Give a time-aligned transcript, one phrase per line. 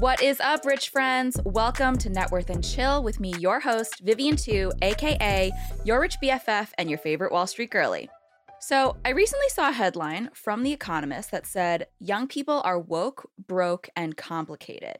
[0.00, 1.40] What is up, rich friends?
[1.44, 5.50] Welcome to Net Worth and Chill with me, your host, Vivian Tu, aka
[5.84, 8.08] your rich BFF and your favorite Wall Street girly.
[8.60, 13.28] So, I recently saw a headline from The Economist that said young people are woke,
[13.44, 14.98] broke, and complicated.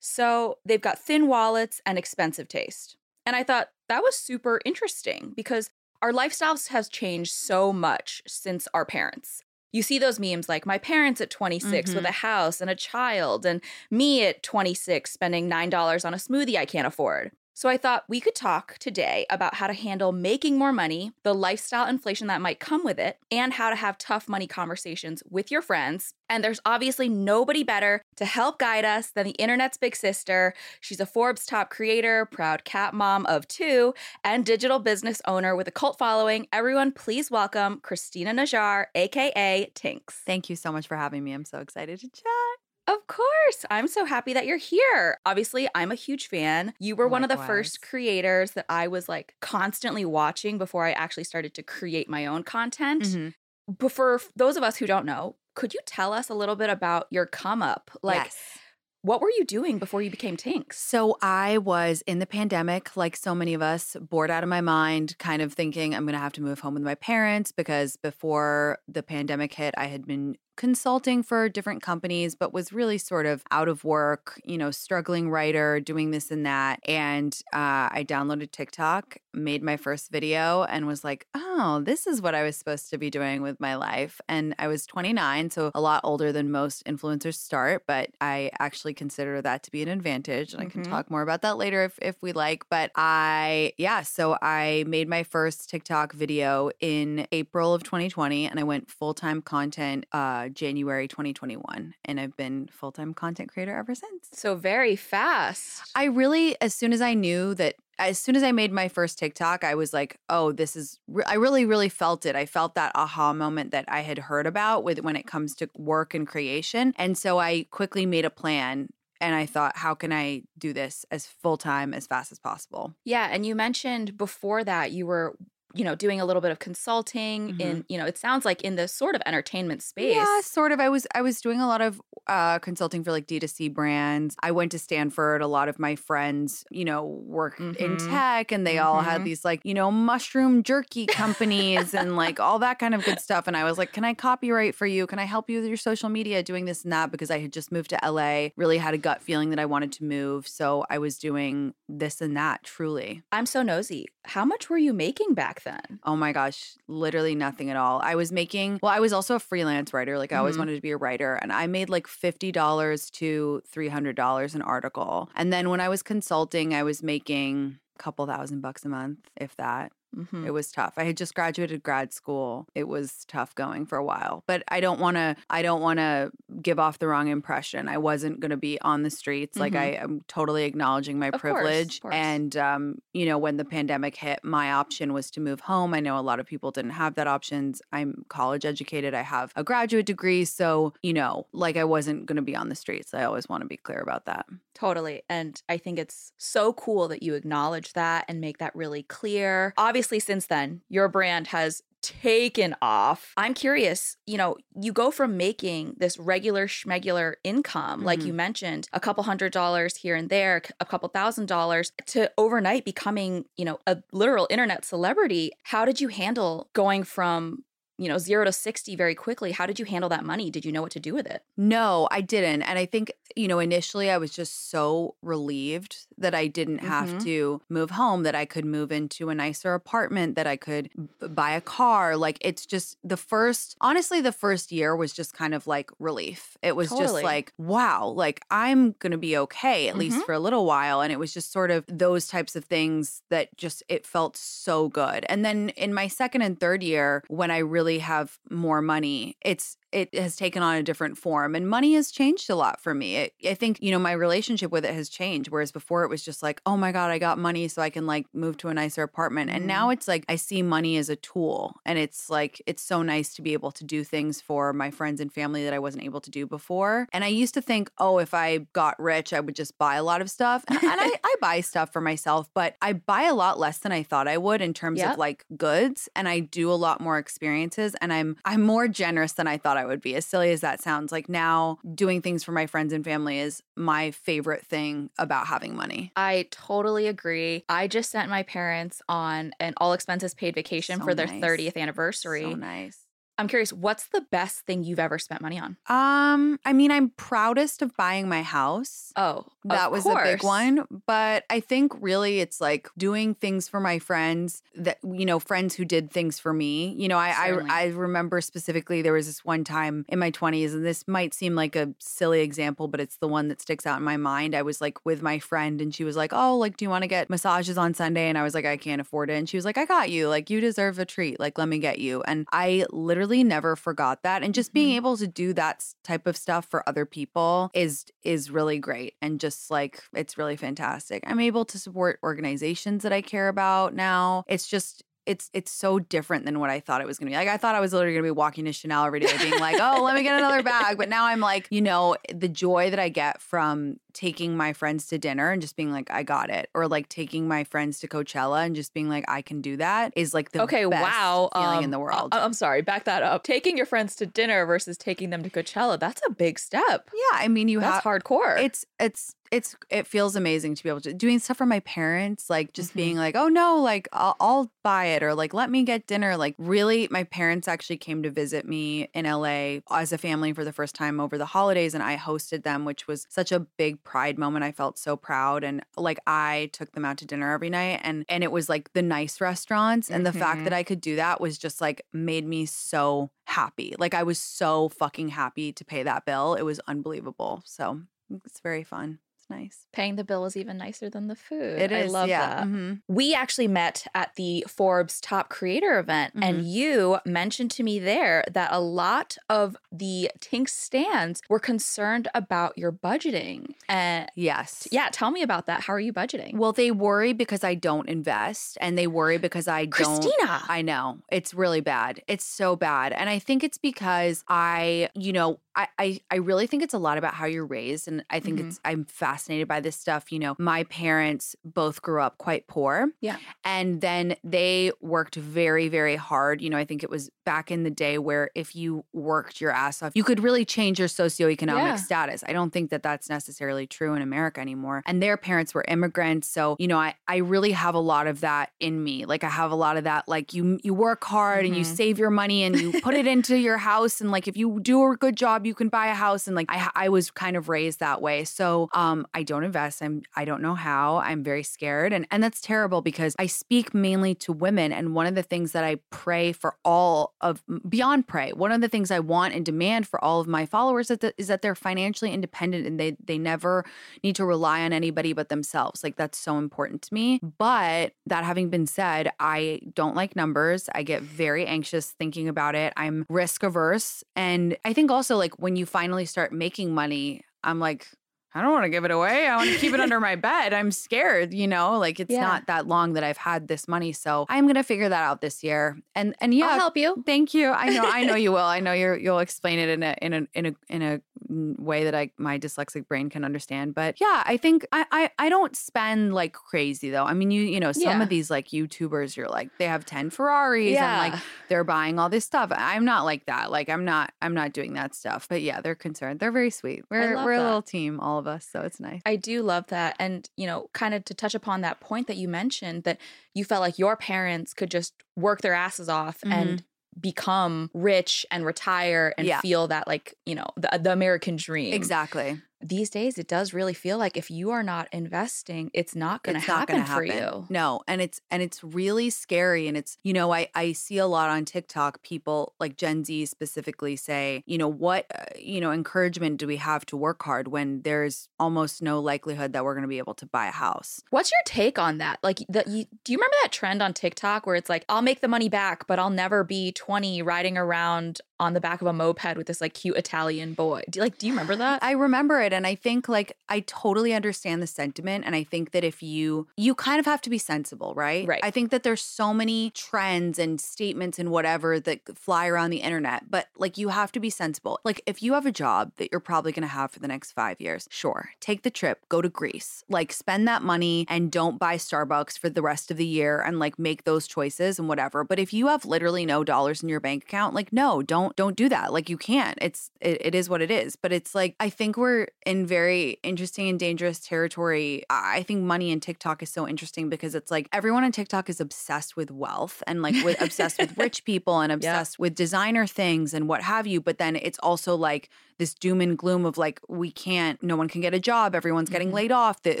[0.00, 2.96] So, they've got thin wallets and expensive taste.
[3.26, 5.68] And I thought that was super interesting because
[6.00, 10.78] our lifestyles has changed so much since our parents you see those memes like my
[10.78, 11.96] parents at 26 mm-hmm.
[11.96, 16.56] with a house and a child, and me at 26 spending $9 on a smoothie
[16.56, 17.32] I can't afford.
[17.54, 21.34] So I thought we could talk today about how to handle making more money, the
[21.34, 25.50] lifestyle inflation that might come with it, and how to have tough money conversations with
[25.50, 26.14] your friends.
[26.30, 30.54] And there's obviously nobody better to help guide us than the internet's big sister.
[30.80, 33.92] She's a Forbes top creator, proud cat mom of two,
[34.24, 36.46] and digital business owner with a cult following.
[36.52, 40.10] Everyone, please welcome Christina Najjar, aka Tinx.
[40.26, 41.32] Thank you so much for having me.
[41.32, 42.51] I'm so excited to chat.
[42.88, 43.64] Of course.
[43.70, 45.18] I'm so happy that you're here.
[45.24, 46.74] Obviously, I'm a huge fan.
[46.80, 47.12] You were Likewise.
[47.12, 51.54] one of the first creators that I was like constantly watching before I actually started
[51.54, 53.02] to create my own content.
[53.04, 53.74] Mm-hmm.
[53.78, 56.70] But for those of us who don't know, could you tell us a little bit
[56.70, 57.90] about your come up?
[58.02, 58.58] Like, yes.
[59.04, 60.74] What were you doing before you became Tinx?
[60.74, 64.60] So I was in the pandemic, like so many of us, bored out of my
[64.60, 67.96] mind, kind of thinking I'm going to have to move home with my parents because
[67.96, 73.26] before the pandemic hit, I had been consulting for different companies, but was really sort
[73.26, 76.80] of out of work, you know, struggling writer, doing this and that.
[76.86, 82.22] And uh, I downloaded TikTok, made my first video, and was like, oh, this is
[82.22, 84.20] what I was supposed to be doing with my life.
[84.28, 88.94] And I was 29, so a lot older than most influencers start, but I actually
[88.94, 90.52] consider that to be an advantage.
[90.52, 90.68] And mm-hmm.
[90.68, 90.92] I can mm-hmm.
[90.92, 92.68] talk more about that later if, if we like.
[92.68, 98.60] But I, yeah, so I made my first TikTok video in April of 2020, and
[98.60, 100.06] I went full time content.
[100.12, 101.94] Uh, January 2021.
[102.04, 104.28] And I've been full time content creator ever since.
[104.32, 105.82] So very fast.
[105.94, 107.74] I really, as soon as I knew that
[108.08, 111.34] as soon as I made my first TikTok, I was like, "Oh, this is." I
[111.34, 112.36] really, really felt it.
[112.36, 115.68] I felt that aha moment that I had heard about with when it comes to
[115.76, 118.88] work and creation, and so I quickly made a plan.
[119.20, 122.92] And I thought, how can I do this as full time as fast as possible?
[123.04, 125.36] Yeah, and you mentioned before that you were
[125.74, 127.60] you know, doing a little bit of consulting mm-hmm.
[127.60, 130.14] in, you know, it sounds like in the sort of entertainment space.
[130.14, 130.80] Yeah, sort of.
[130.80, 134.36] I was I was doing a lot of uh, consulting for like D2C brands.
[134.42, 135.42] I went to Stanford.
[135.42, 137.82] A lot of my friends, you know, work mm-hmm.
[137.82, 138.86] in tech and they mm-hmm.
[138.86, 139.24] all had mm-hmm.
[139.24, 143.46] these like, you know, mushroom jerky companies and like all that kind of good stuff.
[143.46, 145.06] And I was like, can I copyright for you?
[145.06, 147.10] Can I help you with your social media doing this and that?
[147.10, 149.92] Because I had just moved to LA, really had a gut feeling that I wanted
[149.92, 150.46] to move.
[150.46, 153.22] So I was doing this and that truly.
[153.32, 154.06] I'm so nosy.
[154.24, 156.00] How much were you making back then?
[156.04, 158.00] Oh my gosh, literally nothing at all.
[158.02, 160.18] I was making, well, I was also a freelance writer.
[160.18, 160.60] Like I always mm-hmm.
[160.60, 161.34] wanted to be a writer.
[161.34, 165.30] And I made like $50 to $300 an article.
[165.34, 169.18] And then when I was consulting, I was making a couple thousand bucks a month,
[169.36, 169.92] if that.
[170.16, 170.46] Mm-hmm.
[170.46, 170.94] It was tough.
[170.96, 172.66] I had just graduated grad school.
[172.74, 174.44] It was tough going for a while.
[174.46, 176.30] But I don't want to I don't want to
[176.60, 177.88] give off the wrong impression.
[177.88, 179.54] I wasn't going to be on the streets.
[179.54, 179.60] Mm-hmm.
[179.60, 182.00] Like I am totally acknowledging my of privilege.
[182.00, 182.14] Course, course.
[182.14, 185.94] And um, you know, when the pandemic hit, my option was to move home.
[185.94, 187.80] I know a lot of people didn't have that options.
[187.92, 189.14] I'm college educated.
[189.14, 192.68] I have a graduate degree, so, you know, like I wasn't going to be on
[192.68, 193.14] the streets.
[193.14, 194.46] I always want to be clear about that.
[194.74, 195.22] Totally.
[195.28, 199.74] And I think it's so cool that you acknowledge that and make that really clear.
[199.76, 203.32] Obviously obviously, since then, your brand has taken off.
[203.36, 208.06] I'm curious, you know, you go from making this regular schmegular income, mm-hmm.
[208.06, 208.38] like you mm-hmm.
[208.38, 213.44] mentioned, a couple hundred dollars here and there, a couple thousand dollars, to overnight becoming,
[213.56, 215.52] you know, a literal internet celebrity.
[215.62, 217.62] How did you handle going from
[217.98, 219.52] you know, zero to 60 very quickly.
[219.52, 220.50] How did you handle that money?
[220.50, 221.42] Did you know what to do with it?
[221.56, 222.62] No, I didn't.
[222.62, 227.08] And I think, you know, initially I was just so relieved that I didn't have
[227.08, 227.18] mm-hmm.
[227.18, 231.28] to move home, that I could move into a nicer apartment, that I could b-
[231.28, 232.16] buy a car.
[232.16, 236.56] Like it's just the first, honestly, the first year was just kind of like relief.
[236.62, 237.06] It was totally.
[237.06, 240.00] just like, wow, like I'm going to be okay, at mm-hmm.
[240.00, 241.00] least for a little while.
[241.00, 244.88] And it was just sort of those types of things that just, it felt so
[244.88, 245.24] good.
[245.28, 249.36] And then in my second and third year, when I really really have more money,
[249.44, 252.94] it's it has taken on a different form and money has changed a lot for
[252.94, 253.16] me.
[253.16, 255.50] It, I think, you know, my relationship with it has changed.
[255.50, 258.06] Whereas before it was just like, oh my God, I got money so I can
[258.06, 259.50] like move to a nicer apartment.
[259.50, 259.56] Mm-hmm.
[259.56, 259.92] And now mm-hmm.
[259.92, 261.76] it's like, I see money as a tool.
[261.84, 265.20] And it's like, it's so nice to be able to do things for my friends
[265.20, 267.08] and family that I wasn't able to do before.
[267.12, 270.02] And I used to think, oh, if I got rich, I would just buy a
[270.02, 270.64] lot of stuff.
[270.68, 273.90] And, and I, I, buy stuff for myself, but I buy a lot less than
[273.90, 275.12] I thought I would in terms yep.
[275.12, 276.08] of like goods.
[276.14, 279.76] And I do a lot more experiences and I'm, I'm more generous than I thought
[279.76, 280.14] I would be.
[280.14, 283.62] As silly as that sounds, like now doing things for my friends and family is
[283.76, 286.12] my favorite thing about having money.
[286.16, 287.64] I totally agree.
[287.68, 291.40] I just sent my parents on an all expenses paid vacation So for their nice.
[291.42, 292.42] 30th anniversary.
[292.42, 292.98] So nice.
[293.38, 295.76] I'm curious, what's the best thing you've ever spent money on?
[295.88, 299.12] Um, I mean, I'm proudest of buying my house.
[299.16, 300.84] Oh, That was a big one.
[301.06, 305.74] But I think really it's like doing things for my friends that, you know, friends
[305.74, 306.94] who did things for me.
[306.98, 307.70] You know, I, Certainly.
[307.70, 311.32] I, I remember specifically there was this one time in my 20s, and this might
[311.32, 314.54] seem like a silly example, but it's the one that sticks out in my mind.
[314.54, 317.02] I was like with my friend and she was like, Oh, like, do you want
[317.02, 318.28] to get massages on Sunday?
[318.28, 319.34] And I was like, I can't afford it.
[319.34, 320.28] And she was like, I got you.
[320.28, 321.40] Like, you deserve a treat.
[321.40, 322.22] Like, let me get you.
[322.26, 324.42] And I literally never forgot that.
[324.42, 324.96] And just being Mhm.
[324.96, 329.40] able to do that type of stuff for other people is is really great and
[329.40, 331.22] just like it's really fantastic.
[331.26, 334.44] I'm able to support organizations that I care about now.
[334.48, 337.36] It's just it's it's so different than what I thought it was gonna be.
[337.36, 339.76] Like I thought I was literally gonna be walking to Chanel every day being like,
[339.80, 340.98] oh, let me get another bag.
[340.98, 345.06] But now I'm like, you know, the joy that I get from taking my friends
[345.08, 346.68] to dinner and just being like, I got it.
[346.74, 350.12] Or like taking my friends to Coachella and just being like, I can do that
[350.16, 351.48] is like the Okay, best wow.
[351.54, 352.34] feeling in um, the world.
[352.34, 353.42] I- I'm sorry, back that up.
[353.44, 357.10] Taking your friends to dinner versus taking them to Coachella, that's a big step.
[357.12, 358.58] yeah, I mean you That's have hardcore.
[358.60, 362.48] it's it's it's it feels amazing to be able to doing stuff for my parents
[362.48, 362.96] like just Mhm.
[362.96, 366.38] being like oh no like I'll, I'll buy it or like let me get dinner
[366.38, 370.64] like really my parents actually came to visit me in LA as a family for
[370.64, 374.01] the first time over the holidays and I hosted them which was such a big
[374.04, 377.70] pride moment I felt so proud and like I took them out to dinner every
[377.70, 380.74] night and and it was like the nice restaurants and the fact that mm-hmm.
[380.74, 383.94] I could do that was just like made me so happy.
[383.98, 386.54] Like I was so fucking happy to pay that bill.
[386.54, 387.62] It was unbelievable.
[387.64, 388.02] So
[388.44, 389.18] it's very fun.
[389.52, 389.86] It's nice.
[389.92, 391.80] Paying the bill is even nicer than the food.
[391.80, 392.12] It is.
[392.14, 392.46] I love yeah.
[392.56, 392.66] that.
[392.66, 393.00] Mhm.
[393.08, 396.42] We actually met at the Forbes Top Creator event, Mm-hmm.
[396.42, 402.28] and you mentioned to me there that a lot of the Tinx stands were concerned
[402.34, 403.74] about your budgeting.
[403.88, 404.88] And Yes.
[404.90, 405.82] yeah, tell me about that.
[405.82, 406.54] How are you budgeting?
[406.56, 409.90] Well, they worry because I don't invest, and they worry because I don't.
[409.92, 410.62] Christina.
[410.68, 412.22] I know it's really bad.
[412.26, 416.66] It's so bad, and I think it's because I, you know, I, I, I really
[416.66, 418.66] think it's a lot about how you're raised, and I think Mhm.
[418.68, 418.80] it's.
[418.84, 420.30] I'm fascinated by this stuff.
[420.30, 423.36] You know, my parents both grew up quite poor, Yeah.
[423.64, 426.60] and then they worked very, very hard.
[426.60, 429.70] You know, I think it was back in the day where if you worked your
[429.72, 431.96] ass off, you could really change your socioeconomic Yeah.
[431.96, 432.44] status.
[432.46, 435.02] I don't think that that's necessarily true in America anymore.
[435.06, 438.40] And their parents were immigrants, so you know, I I really have a lot of
[438.40, 439.24] that in me.
[439.24, 440.28] Like I have a lot of that.
[440.28, 441.96] Like you you work hard and you Mhm.
[441.96, 445.10] save your money and you put it into your house, and like if you do
[445.10, 446.46] a good job, you can buy a house.
[446.46, 448.44] And like I I was kind of raised that way.
[448.44, 450.02] So um, I don't invest.
[450.02, 451.16] I'm I don't know how.
[451.18, 454.92] I'm very scared, and and that's terrible because I speak mainly to women.
[454.92, 458.80] And one of the things that I pray for all of beyond pray, one of
[458.80, 461.62] the things I want and demand for all of my followers is that, is that
[461.62, 463.84] they're financially independent and they they never
[464.22, 466.02] need to rely on anybody but themselves.
[466.04, 467.40] Like that's so important to me.
[467.58, 470.88] But that having been said, I don't like numbers.
[470.94, 472.92] I get very anxious thinking about it.
[472.96, 474.24] I'm risk averse.
[474.36, 478.06] And I think also like when you finally start making money, I'm like,
[478.54, 479.46] I don't want to give it away.
[479.46, 480.74] I want to keep it under my bed.
[480.74, 482.42] I'm scared, you know, like it's Yeah.
[482.42, 484.12] not that long that I've had this money.
[484.12, 485.96] So I'm going to figure that out this year.
[486.14, 487.22] And, and yeah, I'll help you.
[487.24, 487.70] Thank you.
[487.70, 488.02] I know.
[488.04, 488.58] I know you will.
[488.58, 489.16] I know you're.
[489.16, 492.58] You'll explain it in a in a in a in a way that I my
[492.58, 493.94] dyslexic brain can understand.
[493.94, 497.24] But yeah, I think I I, I don't spend like crazy though.
[497.24, 498.22] I mean, you you know some Yeah.
[498.22, 501.22] of these like YouTubers, you're like they have ten Ferraris Yeah.
[501.22, 502.70] and like they're buying all this stuff.
[502.74, 503.70] I'm not like that.
[503.70, 505.48] Like I'm not I'm not doing that stuff.
[505.48, 506.40] But yeah, they're concerned.
[506.40, 507.04] They're very sweet.
[507.10, 508.66] We're we're a little team, all of us.
[508.70, 509.22] So it's nice.
[509.26, 510.16] I do love that.
[510.18, 513.18] And, you know, kind of to touch upon that point that you mentioned that
[513.54, 516.86] you felt like your parents could just work their asses off and mm-hmm.
[517.20, 519.60] Become rich and retire and Yeah.
[519.60, 521.92] feel that like, you know, the, the American dream.
[521.92, 522.60] Exactly.
[522.82, 526.60] These days it does really feel like if you are not investing, it's not going
[526.60, 527.26] to happen, for happen.
[527.26, 527.66] you.
[527.68, 529.88] No, and it's and it's really scary.
[529.88, 533.46] And it's you know I I see a lot on TikTok people like Gen Z
[533.46, 537.68] specifically say you know what uh, you know encouragement do we have to work hard
[537.68, 541.22] when there's almost no likelihood that we're going to be able to buy a house.
[541.30, 542.38] What's your take on that?
[542.42, 545.40] Like, the, you, do you remember that trend on TikTok where it's like, I'll make
[545.40, 549.12] the money back, but I'll never be 20 riding around on the back of a
[549.12, 551.02] moped with this like cute Italian boy?
[551.10, 552.02] Do like, do you remember that?
[552.02, 555.90] I remember it and I think like I totally understand the sentiment and I think
[555.90, 558.46] that if you you kind of have to be sensible, right?
[558.46, 558.60] Right.
[558.62, 562.98] I think that there's so many trends and statements and whatever that fly around the
[562.98, 565.00] internet, but like you have to be sensible.
[565.04, 567.52] Like if you have a job that you're probably going to have for the next
[567.52, 570.04] 5 years, sure, take the trip, go to Greece.
[570.08, 573.78] Like spend that money and don't buy Starbucks for the rest of the year and
[573.78, 575.44] like make those choices and whatever.
[575.44, 578.72] But if you have literally no dollars in your bank account, like no, don't don't
[578.72, 579.12] don't do that.
[579.12, 579.78] Like you can't.
[579.80, 581.16] It's it, it is what it is.
[581.16, 585.24] But it's like I think we're in very interesting and dangerous territory.
[585.30, 588.80] I think money in TikTok is so interesting because it's like everyone on TikTok is
[588.80, 592.42] obsessed with wealth and like with obsessed with rich people and obsessed yeah.
[592.42, 594.20] with designer things and what have you.
[594.20, 595.50] But then it's also like
[595.82, 599.10] this doom and gloom of like we can't no one can get a job everyone's
[599.10, 599.36] getting mm-hmm.
[599.36, 600.00] laid off the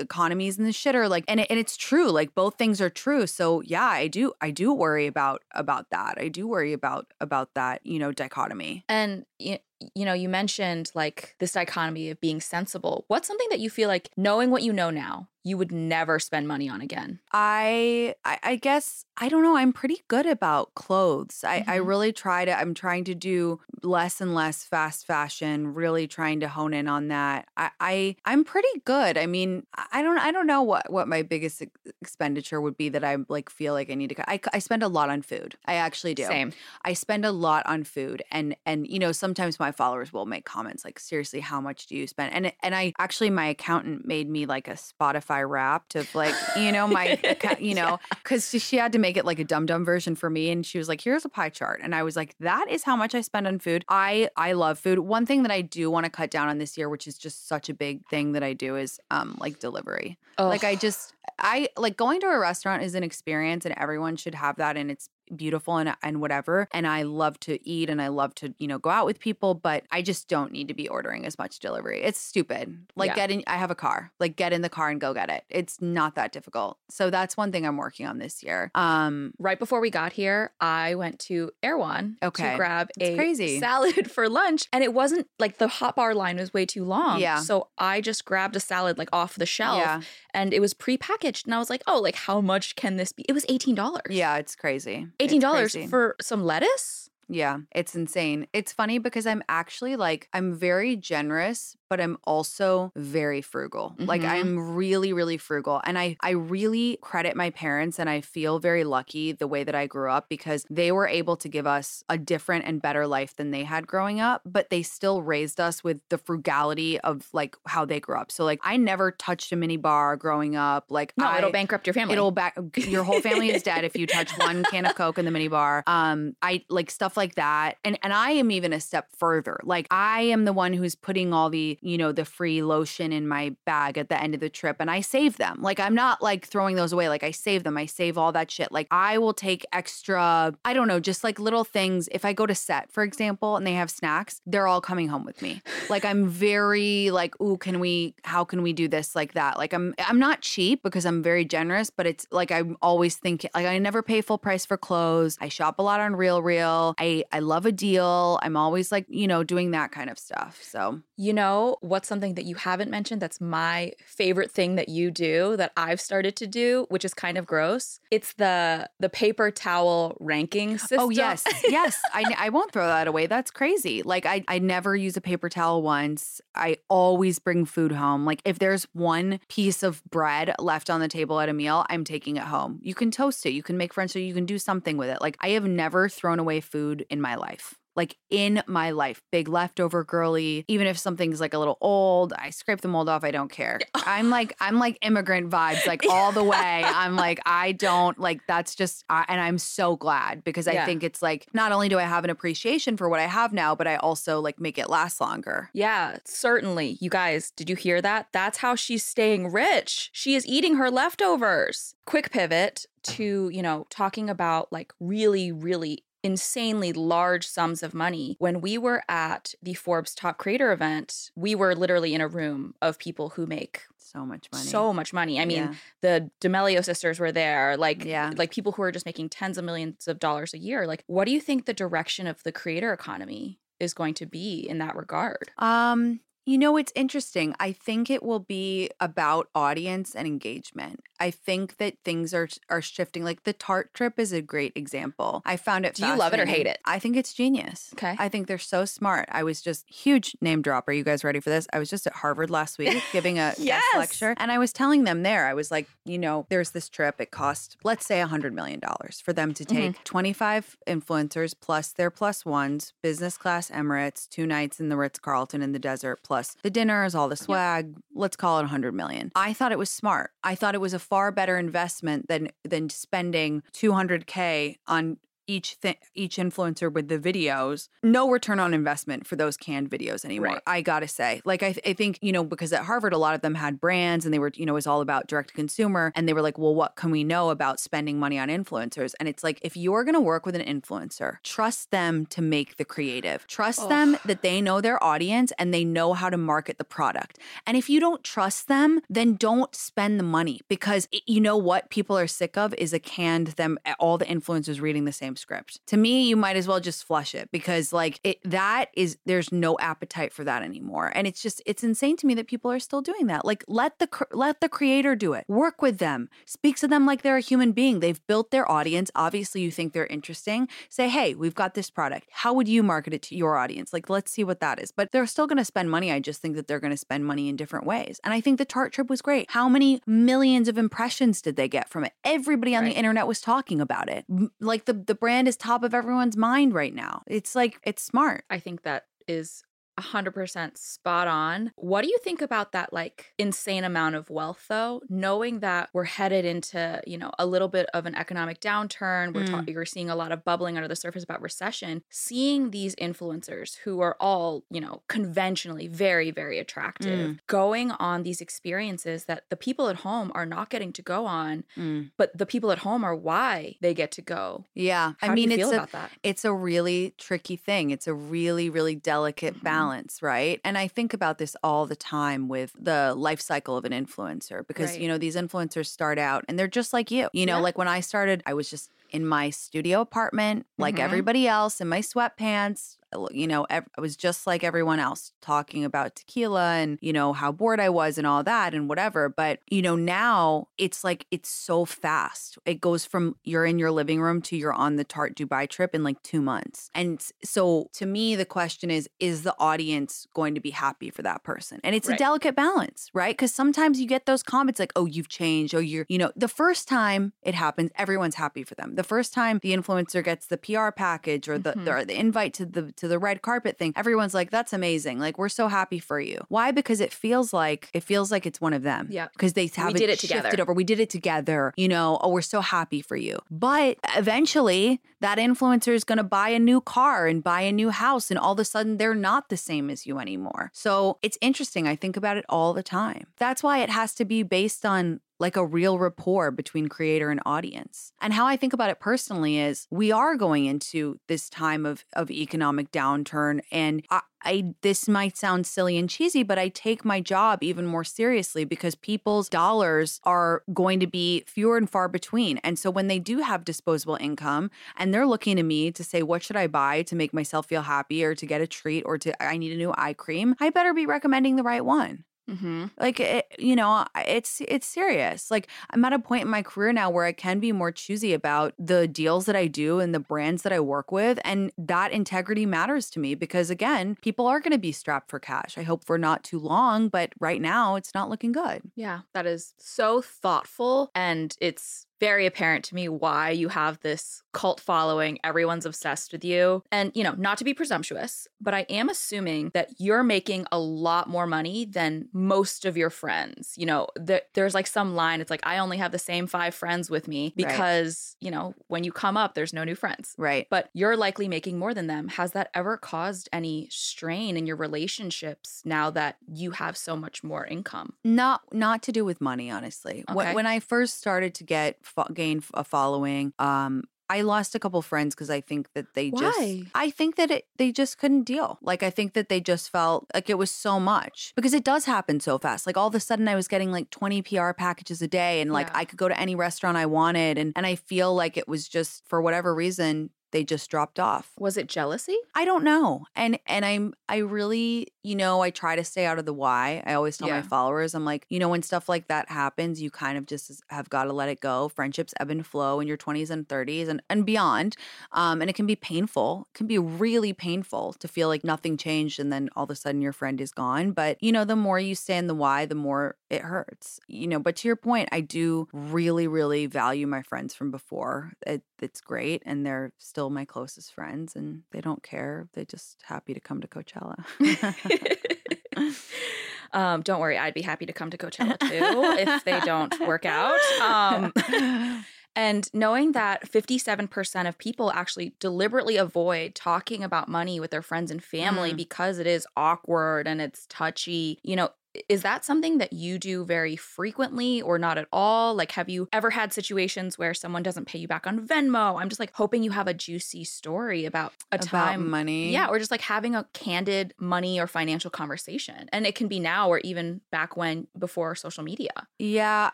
[0.00, 3.26] economy's in the shitter like and, it, and it's true like both things are true
[3.26, 7.54] so yeah i do i do worry about about that i do worry about about
[7.54, 8.41] that you know dichotomy
[8.88, 9.58] and you,
[9.94, 13.04] you know you mentioned like this dichotomy of being sensible.
[13.08, 16.46] What's something that you feel like knowing what you know now you would never spend
[16.46, 17.20] money on again?
[17.32, 19.56] I I, I guess I don't know.
[19.56, 21.44] I'm pretty good about clothes.
[21.46, 21.70] I, mm-hmm.
[21.70, 22.58] I really try to.
[22.58, 25.74] I'm trying to do less and less fast fashion.
[25.74, 27.48] Really trying to hone in on that.
[27.56, 29.18] I, I I'm pretty good.
[29.18, 31.62] I mean, I don't I don't know what what my biggest
[32.00, 34.30] expenditure would be that I like feel like I need to.
[34.30, 35.56] I I spend a lot on food.
[35.66, 36.24] I actually do.
[36.24, 36.52] Same.
[36.84, 40.44] I spend a lot on food, and and you know sometimes my followers will make
[40.44, 42.32] comments like, seriously, how much do you spend?
[42.32, 46.34] And and I actually my accountant made me like a Spotify Spotify wrapped of like,
[46.56, 47.18] you know, my,
[47.58, 48.60] you know, because yeah.
[48.60, 50.50] she had to make it like a dumb dumb version for me.
[50.50, 51.80] And she was like, here's a pie chart.
[51.82, 53.84] And I was like, that is how much I spend on food.
[53.88, 55.00] I, I love food.
[55.00, 57.48] One thing that I do want to cut down on this year, which is just
[57.48, 60.18] such a big thing that I do is um like delivery.
[60.38, 60.48] Ugh.
[60.48, 64.34] Like I just, I like going to a restaurant is an experience and everyone should
[64.34, 68.08] have that and it's beautiful and and whatever and I love to eat and I
[68.08, 70.88] love to you know go out with people but I just don't need to be
[70.88, 72.02] ordering as much delivery.
[72.02, 72.76] It's stupid.
[72.96, 73.14] Like yeah.
[73.16, 74.12] get in I have a car.
[74.18, 75.44] Like get in the car and go get it.
[75.48, 76.78] It's not that difficult.
[76.88, 78.70] So that's one thing I'm working on this year.
[78.74, 82.52] Um right before we got here, I went to Erewhon okay.
[82.52, 83.60] to grab it's a crazy.
[83.60, 87.20] salad for lunch and it wasn't like the hot bar line was way too long.
[87.20, 87.40] Yeah.
[87.40, 90.00] So I just grabbed a salad like off the shelf yeah.
[90.34, 93.24] and it was pre-packaged and I was like, "Oh, like how much can this be?"
[93.28, 94.00] It was $18.
[94.10, 95.08] Yeah, it's crazy.
[95.28, 97.10] $18 for some lettuce?
[97.28, 98.46] Yeah, it's insane.
[98.52, 103.90] It's funny because I'm actually like, I'm very generous, but I'm also very frugal.
[103.90, 104.06] Mm-hmm.
[104.06, 105.82] Like I'm really, really frugal.
[105.84, 109.74] And I, I really credit my parents and I feel very lucky the way that
[109.74, 113.36] I grew up because they were able to give us a different and better life
[113.36, 117.56] than they had growing up, but they still raised us with the frugality of like
[117.66, 118.32] how they grew up.
[118.32, 120.86] So like I never touched a mini bar growing up.
[120.88, 122.14] Like no, I, it'll bankrupt your family.
[122.14, 125.26] It'll back your whole family is dead if you touch one can of Coke in
[125.26, 125.84] the mini bar.
[125.86, 127.76] Um, I like stuff like that.
[127.84, 129.60] And and I am even a step further.
[129.62, 133.26] Like I am the one who's putting all the you know, the free lotion in
[133.26, 135.60] my bag at the end of the trip and I save them.
[135.60, 137.08] Like I'm not like throwing those away.
[137.08, 137.76] Like I save them.
[137.76, 138.70] I save all that shit.
[138.70, 142.08] Like I will take extra, I don't know, just like little things.
[142.12, 145.24] If I go to set, for example, and they have snacks, they're all coming home
[145.24, 145.60] with me.
[145.90, 149.58] Like I'm very like, ooh, can we how can we do this like that?
[149.58, 153.50] Like I'm I'm not cheap because I'm very generous, but it's like I'm always thinking
[153.54, 155.36] like I never pay full price for clothes.
[155.40, 156.94] I shop a lot on Real Real.
[156.98, 158.38] I I love a deal.
[158.42, 160.60] I'm always like, you know, doing that kind of stuff.
[160.62, 165.10] So you know, what's something that you haven't mentioned that's my favorite thing that you
[165.10, 168.00] do that I've started to do, which is kind of gross?
[168.10, 171.00] It's the the paper towel ranking oh, system.
[171.00, 171.44] Oh yes.
[171.68, 172.00] yes.
[172.12, 173.26] I I won't throw that away.
[173.26, 174.02] That's crazy.
[174.02, 176.40] Like I I never use a paper towel once.
[176.54, 178.24] I always bring food home.
[178.24, 182.04] Like if there's one piece of bread left on the table at a meal, I'm
[182.04, 182.78] taking it home.
[182.82, 185.20] You can toast it, you can make French, so you can do something with it.
[185.20, 189.22] Like I have never thrown away food in my life like in my life.
[189.30, 190.64] Big leftover girly.
[190.68, 193.24] Even if something's like a little old, I scrape the mold off.
[193.24, 193.78] I don't care.
[193.94, 196.82] I'm like, I'm like immigrant vibes, like all the way.
[196.84, 200.86] I'm like, I don't like that's just, uh, and I'm so glad because I yeah.
[200.86, 203.74] think it's like, not only do I have an appreciation for what I have now,
[203.74, 205.70] but I also like make it last longer.
[205.72, 206.98] Yeah, certainly.
[207.00, 208.28] You guys, did you hear that?
[208.32, 210.10] That's how she's staying rich.
[210.12, 211.94] She is eating her leftovers.
[212.06, 218.36] Quick pivot to, you know, talking about like really, really insanely large sums of money.
[218.38, 222.74] When we were at the Forbes Top Creator event, we were literally in a room
[222.80, 224.64] of people who make so much money.
[224.64, 225.40] So much money.
[225.40, 225.74] I mean, yeah.
[226.00, 228.32] the D'Amelio sisters were there, like yeah.
[228.36, 230.86] like people who are just making tens of millions of dollars a year.
[230.86, 234.60] Like what do you think the direction of the creator economy is going to be
[234.68, 235.50] in that regard?
[235.58, 237.54] Um, you know, it's interesting.
[237.60, 241.00] I think it will be about audience and engagement.
[241.22, 243.22] I think that things are are shifting.
[243.22, 245.40] Like the Tarte trip is a great example.
[245.44, 245.94] I found it.
[245.94, 246.80] Do you love it or hate it?
[246.84, 247.90] I think it's genius.
[247.94, 248.16] Okay.
[248.18, 249.28] I think they're so smart.
[249.30, 250.90] I was just huge name dropper.
[250.90, 251.68] Are you guys ready for this?
[251.72, 253.84] I was just at Harvard last week giving a yes.
[253.84, 255.46] guest lecture, and I was telling them there.
[255.46, 257.20] I was like, you know, there's this trip.
[257.20, 260.02] It cost let's say a hundred million dollars for them to take mm-hmm.
[260.02, 265.62] 25 influencers plus their plus ones, business class Emirates, two nights in the Ritz Carlton
[265.62, 267.92] in the desert plus the dinners, all the swag.
[267.92, 267.98] Yeah.
[268.12, 269.30] Let's call it a 100 million.
[269.36, 270.32] I thought it was smart.
[270.42, 275.96] I thought it was a far better investment than than spending 200k on each thing
[276.14, 280.62] each influencer with the videos no return on investment for those canned videos anymore Right.
[280.66, 281.40] i gotta say.
[281.44, 283.80] Like I, th- I think you know because at harvard a lot of them had
[283.80, 286.32] brands and they were you know it was all about direct to consumer and they
[286.32, 289.14] were like well what can we know about spending money on influencers?
[289.18, 292.84] And it's like if you're gonna work with an influencer trust them to make the
[292.84, 293.46] creative.
[293.46, 297.38] Trust them that they know their audience and they know how to market the product.
[297.66, 301.56] And if you don't trust them then don't spend the money because it- you know
[301.56, 305.31] what people are sick of is a canned them all the influencers reading the same
[305.36, 305.80] script.
[305.88, 309.52] To me you might as well just flush it because like it that is there's
[309.52, 311.12] no appetite for that anymore.
[311.14, 313.44] And it's just it's insane to me that people are still doing that.
[313.44, 315.44] Like let the let the creator do it.
[315.48, 316.28] Work with them.
[316.46, 318.00] Speak to them like they're a human being.
[318.00, 319.10] They've built their audience.
[319.14, 320.68] Obviously you think they're interesting.
[320.88, 322.28] Say hey we've got this product.
[322.32, 323.92] How would you market it to your audience?
[323.92, 324.92] Like let's see what that is.
[324.92, 326.12] But they're still going to spend money.
[326.12, 328.20] I just think that they're going to spend money in different ways.
[328.24, 329.50] And i think the Tarte trip was great.
[329.50, 332.12] How many millions of impressions did they get from it?
[332.24, 332.92] Everybody on Right.
[332.92, 334.24] the internet was talking about it.
[334.60, 337.22] Like the the brand is top of everyone's mind right now.
[337.28, 338.44] It's like it's smart.
[338.50, 339.62] I think that is
[339.98, 341.72] 100% spot on.
[341.76, 346.04] What do you think about that like insane amount of wealth though, knowing that we're
[346.04, 350.10] headed into, you know, a little bit of an economic downturn, we're ta- you're seeing
[350.10, 354.64] a lot of bubbling under the surface about recession, seeing these influencers who are all,
[354.70, 360.30] you know, conventionally very very attractive, going on these experiences that the people at home
[360.34, 362.10] are not getting to go on, Mm.
[362.16, 364.64] but the people at home are why they get to go.
[364.74, 365.88] yeah How i mean it's a
[366.22, 367.90] it's a really tricky thing.
[367.90, 369.62] It's a really, really delicate Mhm.
[369.82, 370.60] Balance, right?
[370.64, 374.66] And I think about this all the time with the life cycle of an influencer
[374.66, 375.00] because, Right.
[375.00, 377.28] you know, these influencers start out and they're just like you.
[377.32, 377.62] You know, Yeah.
[377.62, 381.00] like when I started, I was just in my studio apartment, like Mhm.
[381.00, 382.96] everybody else, in my sweatpants.
[383.32, 387.32] You know, ev- I was just like everyone else talking about tequila and, you know,
[387.32, 389.28] how bored I was and all that and whatever.
[389.28, 392.58] But, you know, now it's like it's so fast.
[392.66, 395.94] It goes from you're in your living room to you're on the Tarte Dubai trip
[395.94, 396.90] in like two months.
[396.94, 401.22] And so to me, the question is, is the audience going to be happy for
[401.22, 401.80] that person?
[401.84, 403.34] And it's a delicate balance, right?
[403.36, 405.74] Because sometimes you get those comments like, oh, you've changed.
[405.74, 408.94] Oh, you're, you know, the first time it happens, everyone's happy for them.
[408.94, 411.84] The first time the influencer gets the PR package or the, Mhm.
[411.84, 415.18] the, or the invite to the to the red carpet thing, everyone's like, that's amazing.
[415.18, 416.38] Like, we're so happy for you.
[416.48, 416.70] Why?
[416.70, 419.08] Because it feels like it feels like it's one of them.
[419.10, 419.26] Yeah.
[419.32, 420.62] Because they have did it shifted together.
[420.62, 420.72] over.
[420.72, 421.74] We did it together.
[421.76, 423.40] You know, oh, we're so happy for you.
[423.50, 428.30] But eventually that influencer is gonna buy a new car and buy a new house,
[428.30, 430.70] and all of a sudden they're not the same as you anymore.
[430.72, 431.88] So it's interesting.
[431.88, 433.26] I think about it all the time.
[433.38, 437.40] That's why it has to be based on like a real rapport between creator and
[437.44, 438.12] audience.
[438.20, 442.04] And how I think about it personally is we are going into this time of
[442.14, 447.04] of economic downturn and I, I this might sound silly and cheesy, but I take
[447.04, 452.08] my job even more seriously because people's dollars are going to be fewer and far
[452.08, 452.58] between.
[452.58, 456.22] And so when they do have disposable income and they're looking to me to say
[456.22, 459.18] what should I buy to make myself feel happy or to get a treat or
[459.18, 462.86] to I need a new eye cream, I better be recommending the right one Mm-hmm.
[463.00, 466.92] like it, you know it's it's serious like i'm at a point in my career
[466.92, 470.20] now where i can be more choosy about the deals that i do and the
[470.20, 474.60] brands that i work with and that integrity matters to me because again people are
[474.60, 477.94] going to be strapped for cash i hope for not too long but right now
[477.94, 481.10] it's not looking good Yeah, that is so thoughtful.
[481.14, 485.38] And it's very apparent to me why you have this cult following.
[485.42, 486.84] Everyone's obsessed with you.
[486.92, 490.78] And, you know, not to be presumptuous, but I am assuming that you're making a
[490.78, 493.74] lot more money than most of your friends.
[493.76, 496.74] You know, there, there's like some line, it's like, I only have the same five
[496.76, 497.56] friends with me Right.
[497.66, 500.34] because, you know, when you come up, there's no new friends.
[500.38, 502.28] right But you're likely making more than them.
[502.28, 507.42] Has that ever caused any strain in your relationships now that you have so much
[507.42, 508.12] more income?
[508.24, 510.54] not not to do with money honestly Okay.
[510.54, 515.02] when i first started to get fo- gain a following um I lost a couple
[515.02, 516.40] friends because I think that they Why?
[516.40, 518.78] just I think that it they just couldn't deal.
[518.80, 522.06] Like I think that they just felt like it was so much because it does
[522.06, 522.86] happen so fast.
[522.86, 525.70] Like all of a sudden I was getting like 20 PR packages a day and
[525.70, 525.98] like Yeah.
[525.98, 528.88] I could go to any restaurant I wanted and and I feel like it was
[528.88, 531.50] just for whatever reason they just dropped off.
[531.58, 532.36] Was it jealousy?
[532.54, 533.24] I don't know.
[533.34, 537.02] And and I'm I really, you know, I try to stay out of the why.
[537.06, 537.56] I always tell Yeah.
[537.60, 540.82] my followers, I'm like, you know, when stuff like that happens, you kind of just
[540.88, 541.88] have got to let it go.
[541.88, 544.96] Friendships ebb and flow in your 20s and 30s and and beyond.
[545.32, 546.66] Um and it can be painful.
[546.74, 549.94] It can be really painful to feel like nothing changed and then all of a
[549.96, 552.86] sudden your friend is gone, but you know, the more you stay in the why,
[552.86, 554.18] the more it hurts.
[554.28, 558.52] You know, but to your point, I do really really value my friends from before.
[558.66, 562.68] It, it's great and they're still my closest friends and they don't care.
[562.72, 564.44] They're just happy to come to Coachella.
[566.92, 570.44] um, don't worry, I'd be happy to come to Coachella too if they don't work
[570.46, 570.78] out.
[571.00, 571.52] Um,
[572.54, 578.30] And knowing that 57% of people actually deliberately avoid talking about money with their friends
[578.30, 578.96] and family Mm.
[578.98, 581.88] because it is awkward and it's touchy, you know,
[582.28, 585.74] is that something that you do very frequently or not at all?
[585.74, 589.20] Like, have you ever had situations where someone doesn't pay you back on Venmo?
[589.20, 592.30] I'm just like hoping you have a juicy story about a About time.
[592.30, 592.70] money.
[592.72, 596.08] Yeah, or just like having a candid money or financial conversation.
[596.12, 599.10] And it can be now or even back when before social media.
[599.38, 599.90] Yeah,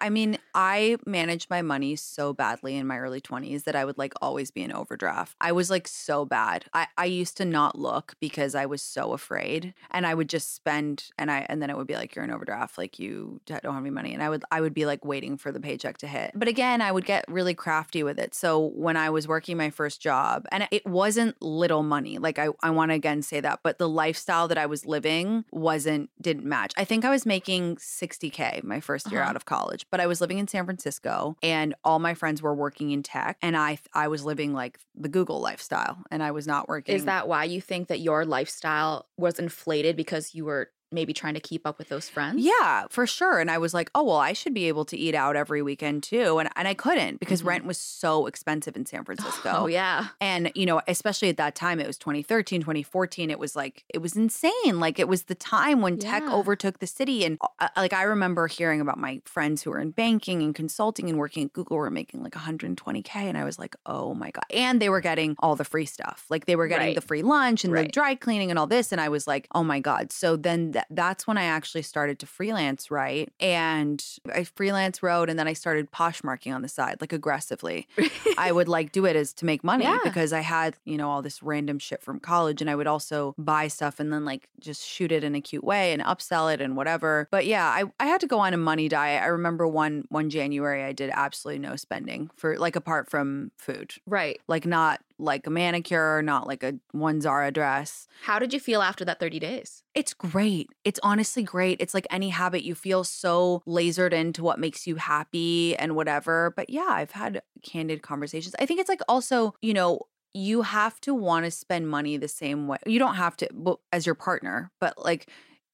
[0.00, 3.98] I mean, I managed my money so badly in my early 20s that I would
[3.98, 5.36] like always be in overdraft.
[5.40, 6.64] I was like so bad.
[6.72, 10.54] I, I used to not look because I was so afraid and I would just
[10.54, 13.64] spend and I and then it would be like you're in overdraft like you don't
[13.74, 16.06] have any money and I would I would be like waiting for the paycheck to
[16.06, 16.30] hit.
[16.34, 18.34] But again, I would get really crafty with it.
[18.34, 22.16] So when I was working my first job and it wasn't little money.
[22.18, 25.44] Like I I want to again say that, but the lifestyle that I was living
[25.52, 26.72] wasn't didn't match.
[26.76, 29.30] I think I was making 60k my first year Uh-huh.
[29.30, 32.54] out of college, but I was living in San Francisco and all my friends were
[32.54, 36.46] working in tech and I I was living like the Google lifestyle and I was
[36.46, 36.94] not working.
[36.94, 41.34] Is that why you think that your lifestyle was inflated because you were maybe trying
[41.34, 42.40] to keep up with those friends?
[42.42, 43.38] Yeah, for sure.
[43.40, 46.02] And I was like, oh, well, I should be able to eat out every weekend
[46.02, 46.38] too.
[46.38, 47.46] And, and I couldn't because Mhm.
[47.46, 49.52] rent was so expensive in San Francisco.
[49.54, 50.08] Oh, yeah.
[50.20, 53.30] And, you know, especially at that time, it was 2013, 2014.
[53.30, 54.80] It was like, it was insane.
[54.80, 57.24] Like, it was the time when tech overtook the city.
[57.24, 61.08] And uh, like, I remember hearing about my friends who were in banking and consulting
[61.08, 63.14] and working at Google were making like 120K.
[63.16, 64.44] And I was like, oh my God.
[64.50, 66.26] And they were getting all the free stuff.
[66.30, 66.94] Like, they were getting Right.
[66.94, 68.92] the free lunch and the dry cleaning and all this.
[68.92, 70.12] And I was like, oh my God.
[70.12, 73.30] So then th- that's when I actually started to freelance, right?
[73.40, 77.88] And I freelance wrote and then I started poshmarking on the side, like aggressively.
[78.36, 79.98] I would like do it as to make money Yeah.
[80.04, 83.34] because I had, you know, all this random shit from college and I would also
[83.38, 86.60] buy stuff and then like just shoot it in a cute way and upsell it
[86.60, 87.28] and whatever.
[87.30, 89.22] But yeah, I, I had to go on a money diet.
[89.22, 93.94] I remember one one January I did absolutely no spending for like apart from food.
[94.06, 94.40] Right.
[94.48, 98.06] Like not like a manicure, not like a one Zara dress.
[98.22, 99.82] How did you feel after that 30 days?
[99.94, 100.68] It's great.
[100.84, 101.80] It's honestly great.
[101.80, 106.52] It's like any habit, you feel so lasered into what makes you happy and whatever.
[106.56, 108.54] But yeah, I've had candid conversations.
[108.58, 110.00] I think it's like also, you know,
[110.34, 112.78] you have to want to spend money the same way.
[112.86, 115.28] You don't have to well, as your partner, but like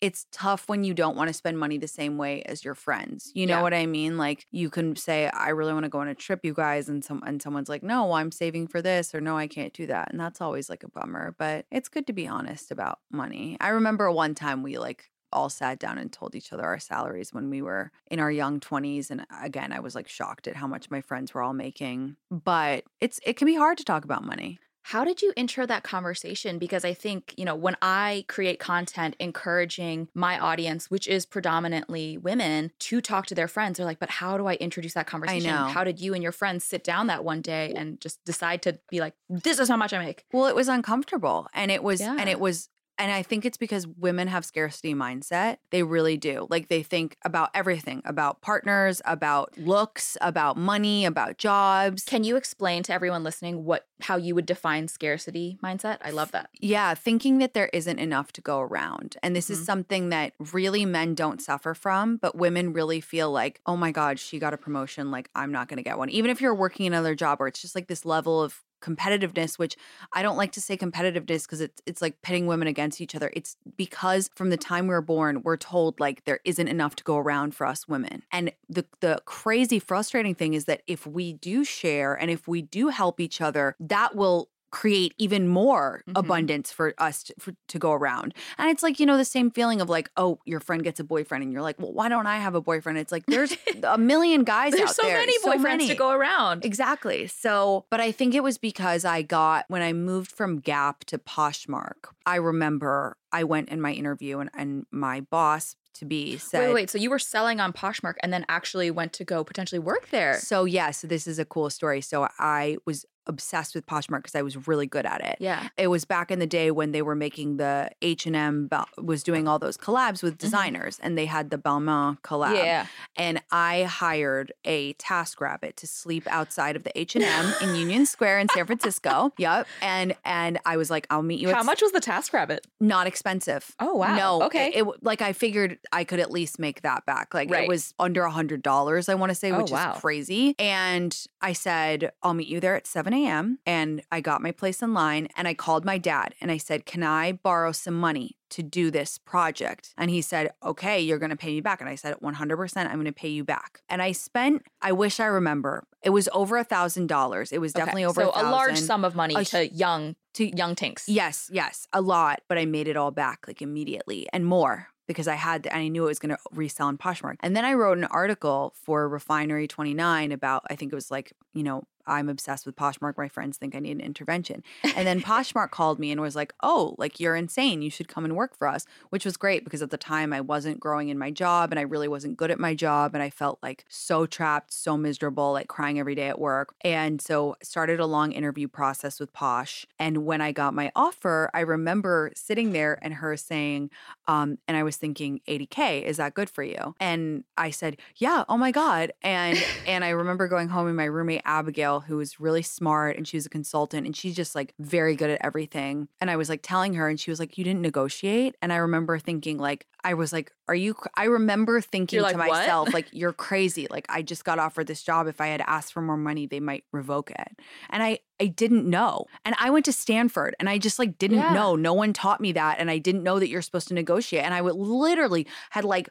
[0.05, 3.31] it's tough when you don't want to spend money the same way as your friends.
[3.35, 3.62] You know Yeah.
[3.62, 4.19] what I mean?
[4.19, 7.05] Like you can say, I really want to go on a trip, you guys, and
[7.05, 10.11] some and someone's like, No, I'm saving for this, or no, I can't do that.
[10.11, 11.35] And that's always like a bummer.
[11.38, 13.57] But it's good to be honest about money.
[13.61, 17.33] I remember one time we like all sat down and told each other our salaries
[17.33, 20.55] when we were in our young 20s and uh, again I was like shocked at
[20.55, 24.05] how much my friends were all making but it's it can be hard to talk
[24.05, 26.59] about money How did you intro that conversation?
[26.59, 32.18] Because I think, you know, when I create content encouraging my audience, which is predominantly
[32.18, 35.51] women, to talk to their friends, they're like, but how do I introduce that conversation?
[35.51, 35.68] know.
[35.68, 38.79] How did you and your friends sit down that one day and just decide to
[38.90, 40.27] be like, this is how much I make?
[40.33, 43.87] Well, it was uncomfortable and it was and it was and I think it's because
[43.87, 45.59] women have scarcity mindset.
[45.70, 46.46] They really do.
[46.50, 52.04] Like they think about everything, about partners, about looks, about money, about jobs.
[52.04, 55.98] Can you explain to everyone listening what how you would define scarcity mindset?
[56.02, 56.50] I love that.
[56.61, 59.16] Yeah, thinking that there isn't enough to go around.
[59.22, 59.50] And this Mhm.
[59.52, 63.90] is something that really men don't suffer from, but women really feel like, oh my
[63.92, 65.11] God, she got a promotion.
[65.11, 66.11] Like, I'm not going to get one.
[66.11, 69.77] Even if you're working another job or it's just like this level of competitiveness which
[70.12, 73.31] I don't like to say competitiveness because it's it's like pitting women against each other.
[73.35, 77.05] It's because from the time we were born, we're told like there isn't enough to
[77.05, 78.23] go around for us women.
[78.31, 82.62] And the the crazy frustrating thing is that if we do share and if we
[82.62, 86.18] do help each other, that will create even more Mhm.
[86.18, 88.34] abundance for us to, for, to go around.
[88.58, 91.04] And it's like, you know, the same feeling of like, oh, your friend gets a
[91.04, 92.98] boyfriend and you're like, well, why don't I have a boyfriend?
[92.98, 95.16] It's like, there's a million guys There's out so there.
[95.18, 95.88] many boyfriends many.
[95.88, 96.64] to go around.
[96.64, 97.28] Exactly.
[97.28, 101.18] So, but I think it was because I got, when I moved from Gap to
[101.18, 106.58] Poshmark, I remember I went in my interview and, and my boss to be said,
[106.58, 106.90] Wait, wait, wait.
[106.90, 110.38] So you were selling on Poshmark and then actually went to go potentially work there.
[110.40, 112.00] So, yeah, so this is a cool story.
[112.00, 115.37] So, I was obsessed with Poshmark because I was really good at it.
[115.40, 115.68] Yeah.
[115.76, 119.22] It was back in the day when they were making the H and M was
[119.22, 122.48] doing all those collabs with designers, and they had the Balmain collab.
[122.54, 122.64] Mm-hmm.
[122.64, 122.87] Yeah.
[123.16, 128.06] And I hired a TaskRabbit to sleep outside of the H and M in Union
[128.14, 129.32] Square in San Francisco.
[129.38, 129.66] Yep.
[129.82, 131.52] And and I was like, I'll meet you.
[131.52, 132.58] How much was the TaskRabbit?
[132.80, 133.74] Not expensive.
[133.80, 134.16] Oh, wow.
[134.16, 134.42] No.
[134.44, 134.68] Okay.
[134.74, 137.34] It, it- like I figured I could at least make that back.
[137.34, 137.64] Like Right.
[137.64, 139.08] it was under a hundred dollars.
[139.08, 139.94] I want to say, Oh, which wow.
[139.94, 140.54] is crazy.
[140.58, 143.59] And I said, I'll meet you there at a.m.
[143.64, 146.85] and I got my place in line and I called my dad and I said,
[146.85, 148.37] Can I borrow some money?
[148.50, 149.92] To do this project.
[149.98, 151.81] And he said, Okay, you're gonna pay me back.
[151.81, 153.81] And I said, 100%, I'm gonna pay you back.
[153.88, 157.50] And I spent, I wish I remember, it was over a thousand dollars.
[157.50, 160.57] It was definitely over so a, a large sum of money A to young to-
[160.57, 161.05] young Tinx.
[161.09, 165.29] Yes, yes, a lot, but I made it all back like immediately and more because
[165.29, 167.37] I had and I knew it was going to resell in Poshmark.
[167.40, 171.33] And then I wrote an article for Refinery 29 about I think it was like,
[171.53, 173.17] you know, I'm obsessed with Poshmark.
[173.17, 174.62] My friends think I need an intervention.
[174.97, 177.83] And then Poshmark called me and was like, "Oh, like you're insane.
[177.83, 180.40] You should come and work for us." Which was great because at the time I
[180.40, 183.31] wasn't growing in my job and I really wasn't good at my job and I
[183.31, 186.75] felt like so trapped, so miserable, like crying every day at work.
[186.83, 189.87] And so started a long interview process with Posh.
[189.99, 193.90] And when I got my offer, I remember sitting there and her saying,
[194.27, 196.95] um, and I was thinking, 80K, is that good for you?
[197.01, 199.12] And I said, Yeah, oh my God.
[199.23, 203.26] And and I remember going home and my roommate Abigail, who was really smart and
[203.26, 206.09] she was a consultant and she's just like very good at everything.
[206.20, 208.54] And I was like telling her, and she was like, You didn't negotiate.
[208.62, 212.28] And I remember thinking, like, I was like, Are you cr-" I remember thinking You're
[212.30, 213.87] to like, "What?" myself, like, you're crazy.
[213.90, 215.26] Like, I just got offered this job.
[215.26, 217.48] If I had asked for more money, they might revoke it.
[217.90, 219.26] And I I didn't know.
[219.44, 221.52] And I went to Stanford and I just like didn't Yeah.
[221.52, 221.76] know.
[221.76, 222.78] No one taught me that.
[222.80, 224.44] And I didn't know that you're supposed to negotiate.
[224.44, 226.09] And I would literally had like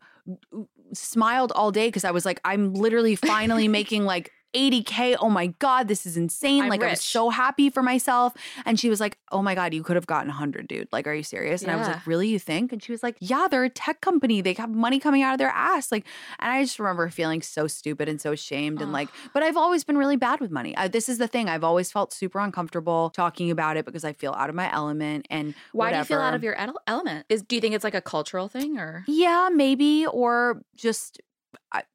[0.93, 5.18] smiled all day because I was like, I'm literally finally making like 80K.
[5.20, 6.63] Oh my God, this is insane.
[6.63, 8.34] I'm like, I was so happy for myself.
[8.66, 10.88] And she was like, Oh my God, you could have gotten 100, dude.
[10.92, 11.62] Like, are you serious?
[11.62, 12.72] And I was like, Really, you think?
[12.72, 14.42] And she was like, Yeah, they're a tech company.
[14.42, 15.92] They have money coming out of their ass.
[15.92, 16.06] Like,
[16.39, 18.82] and I just remember feeling so stupid and so ashamed.
[18.82, 20.76] And like, but I've always been really bad with money.
[20.78, 21.50] I, this is the thing.
[21.50, 25.28] I've always felt super uncomfortable talking about it because I feel out of my element.
[25.30, 27.26] And Why do you feel out of your ele- element?
[27.30, 31.22] Is do you think it's like a cultural thing or Yeah, maybe, or just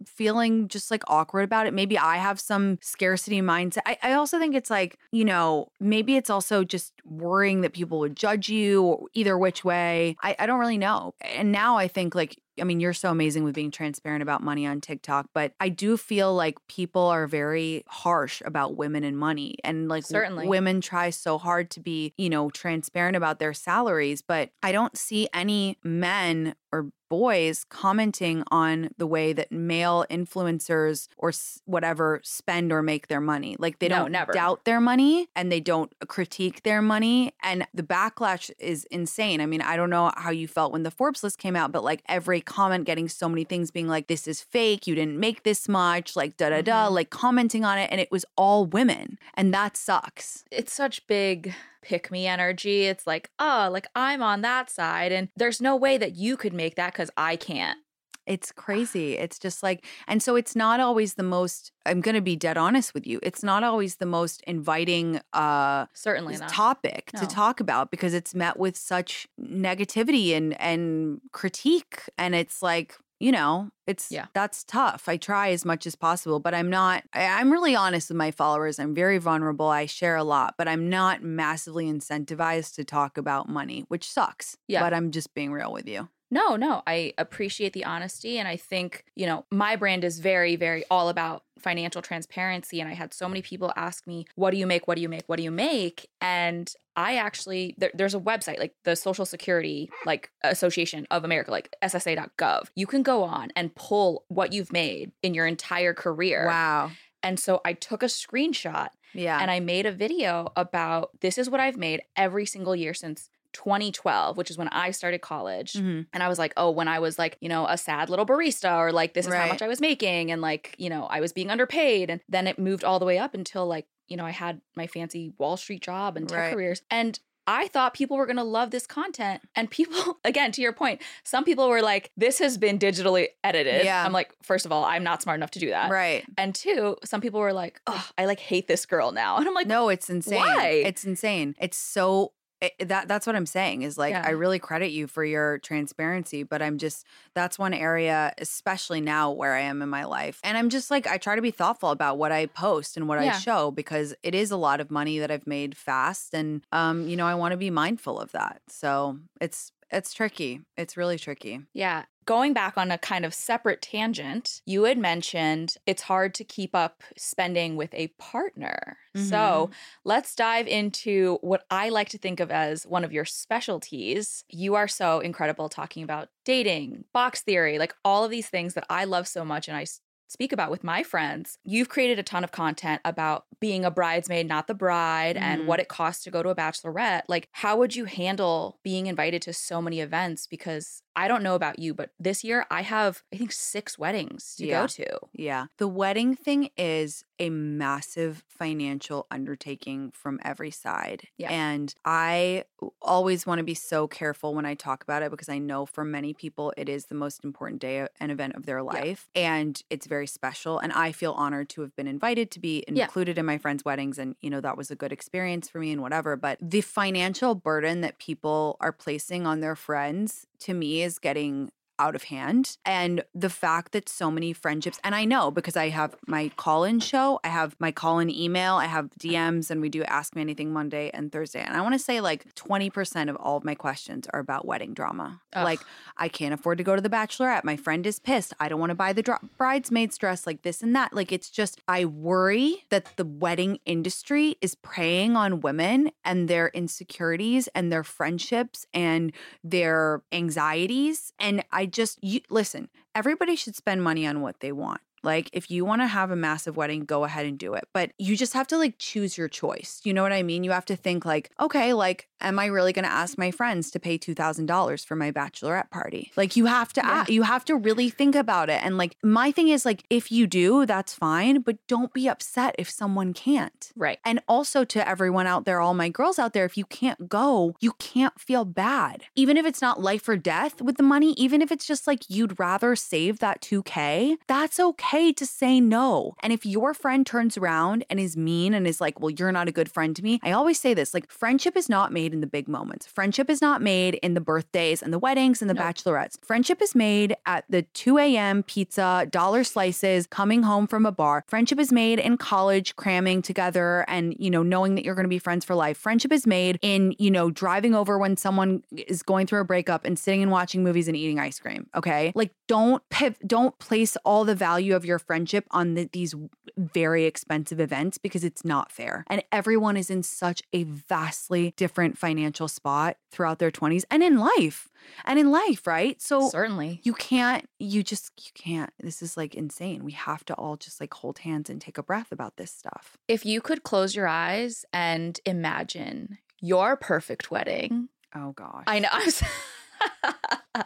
[0.04, 1.74] feeling just like awkward about it.
[1.74, 3.78] Maybe I have some scarcity mindset.
[3.86, 7.98] I, I also think it's like, you know, maybe it's also just worrying that people
[8.00, 10.16] would judge you or either which way.
[10.22, 11.14] I, I don't really know.
[11.20, 14.66] And now I think like, I mean, you're so amazing with being transparent about money
[14.66, 19.58] on TikTok, but I do feel like people are very harsh about women and money.
[19.62, 20.48] And like, w- Certainly.
[20.48, 24.96] women try so hard to be, you know, transparent about their salaries, but I don't
[24.96, 32.20] see any men or boys commenting on the way that male influencers or s- whatever
[32.22, 33.56] spend or make their money.
[33.58, 34.32] Like they No, don't never.
[34.32, 37.32] doubt their money and they don't critique their money.
[37.42, 39.40] And the backlash is insane.
[39.40, 41.84] I mean, I don't know how you felt when the Forbes list came out, but
[41.84, 45.42] like every comment getting so many things being like, this is fake, you didn't make
[45.42, 46.92] this much, like da da da, Mhm.
[46.92, 47.88] like commenting on it.
[47.90, 49.18] And it was all women.
[49.34, 50.44] And that sucks.
[50.50, 51.54] it's such big
[51.88, 52.84] pick me energy.
[52.84, 56.52] It's like, oh, like I'm on that side and there's no way that you could
[56.52, 57.78] make that cuz I can't.
[58.26, 59.16] It's crazy.
[59.16, 62.58] It's just like, and so it's not always the most, I'm going to be dead
[62.58, 63.18] honest with you.
[63.22, 66.50] It's not always the most inviting uh Certainly not.
[66.50, 67.20] topic No.
[67.20, 72.96] to talk about because it's met with such negativity and and critique and it's like
[73.20, 74.26] you know it's Yeah.
[74.34, 78.10] that's tough i try as much as possible but i'm not I, i'm really honest
[78.10, 82.74] with my followers i'm very vulnerable i share a lot but i'm not massively incentivized
[82.76, 84.80] to talk about money which sucks Yeah.
[84.82, 88.38] but i'm just being real with you No, no, I appreciate the honesty.
[88.38, 92.80] And I think, you know, my brand is very, very all about financial transparency.
[92.82, 94.86] And I had so many people ask me, what do you make?
[94.86, 95.24] What do you make?
[95.26, 96.06] What do you make?
[96.20, 101.50] And I actually, there, there's a website, like the Social Security like Association of America,
[101.52, 102.62] like SSA.gov.
[102.74, 106.44] You can go on and pull what you've made in your entire career.
[106.46, 106.90] wow
[107.22, 111.48] And so I took a screenshot yeah and I made a video about this is
[111.48, 115.72] what I've made every single year since 2012, which is when I started college.
[115.72, 116.06] Mhm.
[116.12, 118.76] And I was like, oh, when I was like, you know, a sad little barista,
[118.76, 120.30] or like, this is how much I was making.
[120.30, 122.10] And like, you know, I was being underpaid.
[122.10, 124.86] And then it moved all the way up until like, you know, I had my
[124.86, 126.52] fancy Wall Street job and tech Right.
[126.54, 126.82] careers.
[126.90, 129.40] And I thought people were going to love this content.
[129.56, 133.86] And people, again, to your point, some people were like, this has been digitally edited.
[133.86, 134.04] Yeah.
[134.04, 135.90] I'm like, first of all, I'm not smart enough to do that.
[135.90, 139.36] right And two, some people were like, oh, I like hate this girl now.
[139.38, 140.82] And I'm like, no it's insane why?
[140.84, 144.24] it's insane it's so it, that that's what I'm saying is like Yeah.
[144.26, 149.30] I really credit you for your transparency, but I'm just that's one area, especially now
[149.30, 151.90] where I am in my life, and I'm just like I try to be thoughtful
[151.90, 155.18] about what I post and what I show because it is a lot of money
[155.18, 158.60] that I've made fast, and um, you know I want to be mindful of that.
[158.68, 160.62] So it's it's tricky.
[160.76, 161.60] It's really tricky.
[161.72, 162.04] Yeah.
[162.24, 166.74] Going back on a kind of separate tangent, you had mentioned it's hard to keep
[166.74, 168.98] up spending with a partner.
[169.14, 169.72] So mm-hmm.
[170.04, 174.44] let's dive into what I like to think of as one of your specialties.
[174.50, 178.84] You are so incredible talking about dating, box theory, like all of these things that
[178.90, 179.66] I love so much.
[179.66, 179.86] And I
[180.28, 181.58] speak about with my friends.
[181.64, 185.42] You've created a ton of content about being a bridesmaid, not the bride, mm.
[185.42, 187.22] and what it costs to go to a bachelorette.
[187.28, 190.46] Like, how would you handle being invited to so many events?
[190.46, 194.54] Because I don't know about you, but this year I have, I think, six weddings
[194.58, 194.82] to yeah.
[194.82, 195.18] go to.
[195.32, 195.66] Yeah.
[195.78, 201.26] The wedding thing is a massive financial undertaking from every side.
[201.36, 201.50] Yeah.
[201.50, 202.64] And I
[203.02, 206.04] always want to be so careful when I talk about it because I know for
[206.04, 209.28] many people it is the most important day and event of their life.
[209.34, 209.56] Yeah.
[209.56, 210.78] And it's very special.
[210.78, 213.40] And I feel honored to have been invited to be included yeah.
[213.40, 214.18] in my friends' weddings.
[214.18, 216.36] And, you know, that was a good experience for me and whatever.
[216.36, 221.70] But the financial burden that people are placing on their friends to me is getting
[221.98, 222.76] out of hand.
[222.84, 226.84] And the fact that so many friendships, and I know because I have my call
[226.84, 230.34] in show, I have my call in email, I have DMs, and we do Ask
[230.34, 231.60] Me Anything Monday and Thursday.
[231.60, 234.94] And I want to say like 20% of all of my questions are about wedding
[234.94, 235.40] drama.
[235.52, 235.64] Ugh.
[235.64, 235.80] Like,
[236.16, 237.64] I can't afford to go to the bachelorette.
[237.64, 238.54] My friend is pissed.
[238.60, 241.12] I don't want to buy the dr- bridesmaid's dress, like this and that.
[241.12, 246.68] Like, it's just, I worry that the wedding industry is preying on women and their
[246.68, 249.32] insecurities and their friendships and
[249.64, 251.32] their anxieties.
[251.38, 255.00] And I just you, listen, everybody should spend money on what they want.
[255.24, 257.88] Like, if you want to have a massive wedding, go ahead and do it.
[257.92, 260.00] But you just have to like choose your choice.
[260.04, 260.62] You know what I mean?
[260.62, 263.90] You have to think, like, okay, like, am I really going to ask my friends
[263.92, 266.30] to pay $2,000 for my bachelorette party?
[266.36, 267.24] Like, you have to, yeah.
[267.28, 268.82] you have to really think about it.
[268.84, 272.74] And like, my thing is, like, if you do, that's fine, but don't be upset
[272.78, 273.92] if someone can't.
[273.96, 274.18] Right.
[274.24, 277.74] And also to everyone out there, all my girls out there, if you can't go,
[277.80, 279.24] you can't feel bad.
[279.34, 282.28] Even if it's not life or death with the money, even if it's just like
[282.28, 286.34] you'd rather save that 2K, that's okay okay to say no.
[286.40, 289.68] And if your friend turns around and is mean and is like, well, you're not
[289.68, 292.40] a good friend to me, I always say this like, friendship is not made in
[292.40, 293.06] the big moments.
[293.06, 296.36] Friendship is not made in the birthdays and the weddings and the bachelorettes.
[296.44, 298.62] Friendship is made at the 2 a.m.
[298.62, 301.44] pizza, dollar slices, coming home from a bar.
[301.46, 305.28] Friendship is made in college, cramming together and, you know, knowing that you're going to
[305.28, 305.96] be friends for life.
[305.96, 310.04] Friendship is made in, you know, driving over when someone is going through a breakup
[310.04, 311.88] and sitting and watching movies and eating ice cream.
[311.94, 312.32] Okay.
[312.34, 316.34] Like, don't piv- don't place all the value of your friendship on the, these
[316.76, 319.24] very expensive events because it's not fair.
[319.28, 324.38] And everyone is in such a vastly different financial spot throughout their 20s and in
[324.38, 324.88] life.
[325.24, 326.20] And in life, right?
[326.20, 328.92] So certainly you can't, you just, you can't.
[329.00, 330.04] This is like insane.
[330.04, 333.16] We have to all just like hold hands and take a breath about this stuff.
[333.26, 337.90] If you could close your eyes and imagine your perfect wedding.
[337.90, 338.08] Mm.
[338.34, 338.84] Oh gosh.
[338.86, 340.82] I know.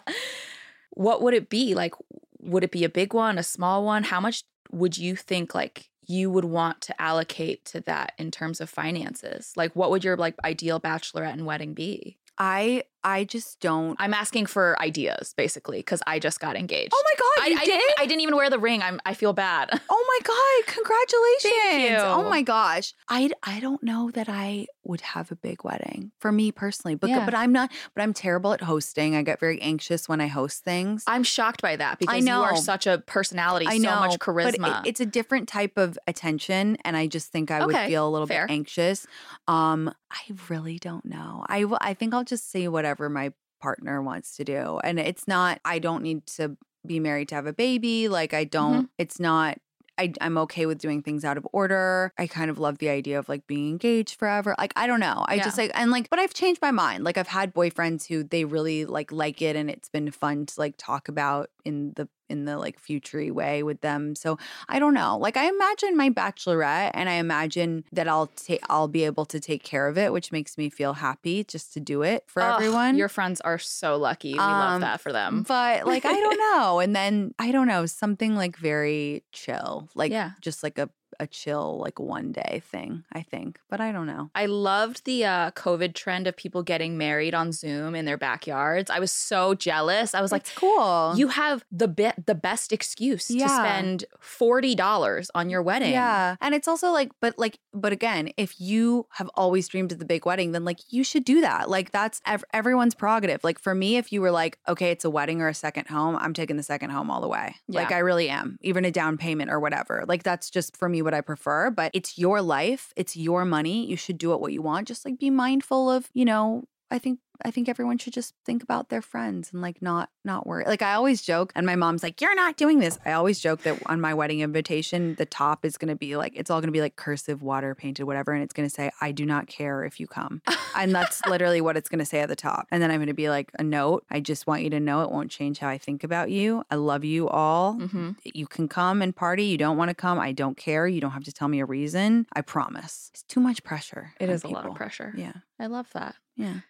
[0.91, 1.75] what would it be?
[1.75, 1.95] Like,
[2.41, 4.05] would it be a big one, a small one?
[4.05, 8.61] How much would you think like you would want to allocate to that in terms
[8.61, 9.53] of finances?
[9.57, 12.19] Like what would your like ideal bachelorette and wedding be?
[12.39, 13.97] I I just don't.
[14.01, 16.93] I'm asking for ideas basically because I just got engaged.
[16.95, 17.75] Oh my god, you I, did?
[17.75, 18.83] I didn't, I didn't even wear the ring.
[18.83, 19.81] I'm I feel bad.
[19.95, 21.55] Oh my god, congratulations!
[21.63, 21.97] Thank you.
[21.97, 26.33] Oh my gosh, I I don't know that I would have a big wedding for
[26.33, 27.25] me personally, but yeah.
[27.25, 27.71] but I'm not.
[27.95, 29.17] But I'm terrible at hosting.
[29.17, 31.05] I get very anxious when I host things.
[31.07, 32.39] I'm shocked by that because I know.
[32.39, 34.59] you are such a personality, I know, so much charisma.
[34.61, 37.77] But it, it's a different type of attention, and I just think I okay, would
[37.89, 38.47] feel a little fair.
[38.47, 39.07] bit anxious.
[39.47, 41.45] Um, I really don't know.
[41.49, 44.81] I I think I'll just say whatever my partner wants to do.
[44.83, 48.09] And it's not, I don't need to be married to have a baby.
[48.09, 48.99] Like, I don't, mm-hmm.
[48.99, 49.59] it's not
[49.99, 52.13] I, am okay with doing things out of order.
[52.19, 54.55] I kind of love the idea of like being engaged forever.
[54.59, 55.25] Like, I don't know.
[55.29, 55.45] I yeah.
[55.45, 57.05] just like, and like, but I've changed my mind.
[57.05, 60.55] Like, I've had boyfriends who they really like like it and it's been fun to
[60.59, 64.15] like talk about in the in the like futury way with them.
[64.15, 65.19] So I don't know.
[65.19, 69.39] Like I imagine my bachelorette and I imagine that I'll take I'll be able to
[69.39, 72.55] take care of it, which makes me feel happy just to do it for oh,
[72.55, 72.97] everyone.
[72.97, 74.33] Your friends are so lucky.
[74.33, 75.45] We um, love that for them.
[75.47, 76.81] But like I don't know.
[76.81, 79.89] And then I don't know, something like very chill.
[79.95, 80.33] Like yeah.
[80.41, 80.89] just like a
[81.23, 83.59] a chill like one day thing, I think.
[83.71, 84.31] But I don't know.
[84.35, 88.91] I loved the uh, COVID trend of people getting married on Zoom in their backyards.
[88.91, 90.15] I was so jealous.
[90.15, 91.15] I was That's like, cool.
[91.17, 93.47] You have the bit the best excuse yeah.
[93.47, 95.93] to spend forty dollars on your wedding.
[95.93, 99.99] Yeah, and it's also like, but like, but again, if you have always dreamed of
[99.99, 101.71] the big wedding, then like you should do that.
[101.71, 103.45] Like that's ev- everyone's prerogative.
[103.45, 106.17] Like for me, if you were like, okay, it's a wedding or a second home,
[106.17, 107.55] I'm taking the second home all the way.
[107.69, 107.81] Yeah.
[107.81, 110.05] Like I really am, even a down payment or whatever.
[110.07, 113.87] Like that's just for me what I prefer, but it's your life, it's your money.
[113.87, 114.89] You should do it what you want.
[114.89, 118.63] Just like be mindful of, you know, I think I think everyone should just think
[118.63, 120.65] about their friends and like not not worry.
[120.67, 123.63] Like I always joke, and my mom's like, "You're not doing this." I always joke
[123.63, 126.69] that on my wedding invitation, the top is going to be like it's all going
[126.69, 129.47] to be like cursive, water painted, whatever, and it's going to say, "I do not
[129.47, 130.43] care if you come,"
[130.77, 132.67] and that's literally what it's going to say at the top.
[132.71, 134.05] And then I'm going to be like a note.
[134.11, 136.65] I just want you to know it won't change how I think about you.
[136.71, 137.75] I love you all.
[137.77, 138.11] Mm-hmm.
[138.25, 139.45] You can come and party.
[139.45, 140.19] You don't want to come.
[140.19, 140.87] I don't care.
[140.87, 142.27] You don't have to tell me a reason.
[142.33, 143.11] I promise.
[143.15, 144.13] It's too much pressure.
[144.21, 145.13] It is is a lot of pressure.
[145.17, 145.33] Yeah.
[145.59, 146.17] I love that.
[146.37, 146.61] Yeah.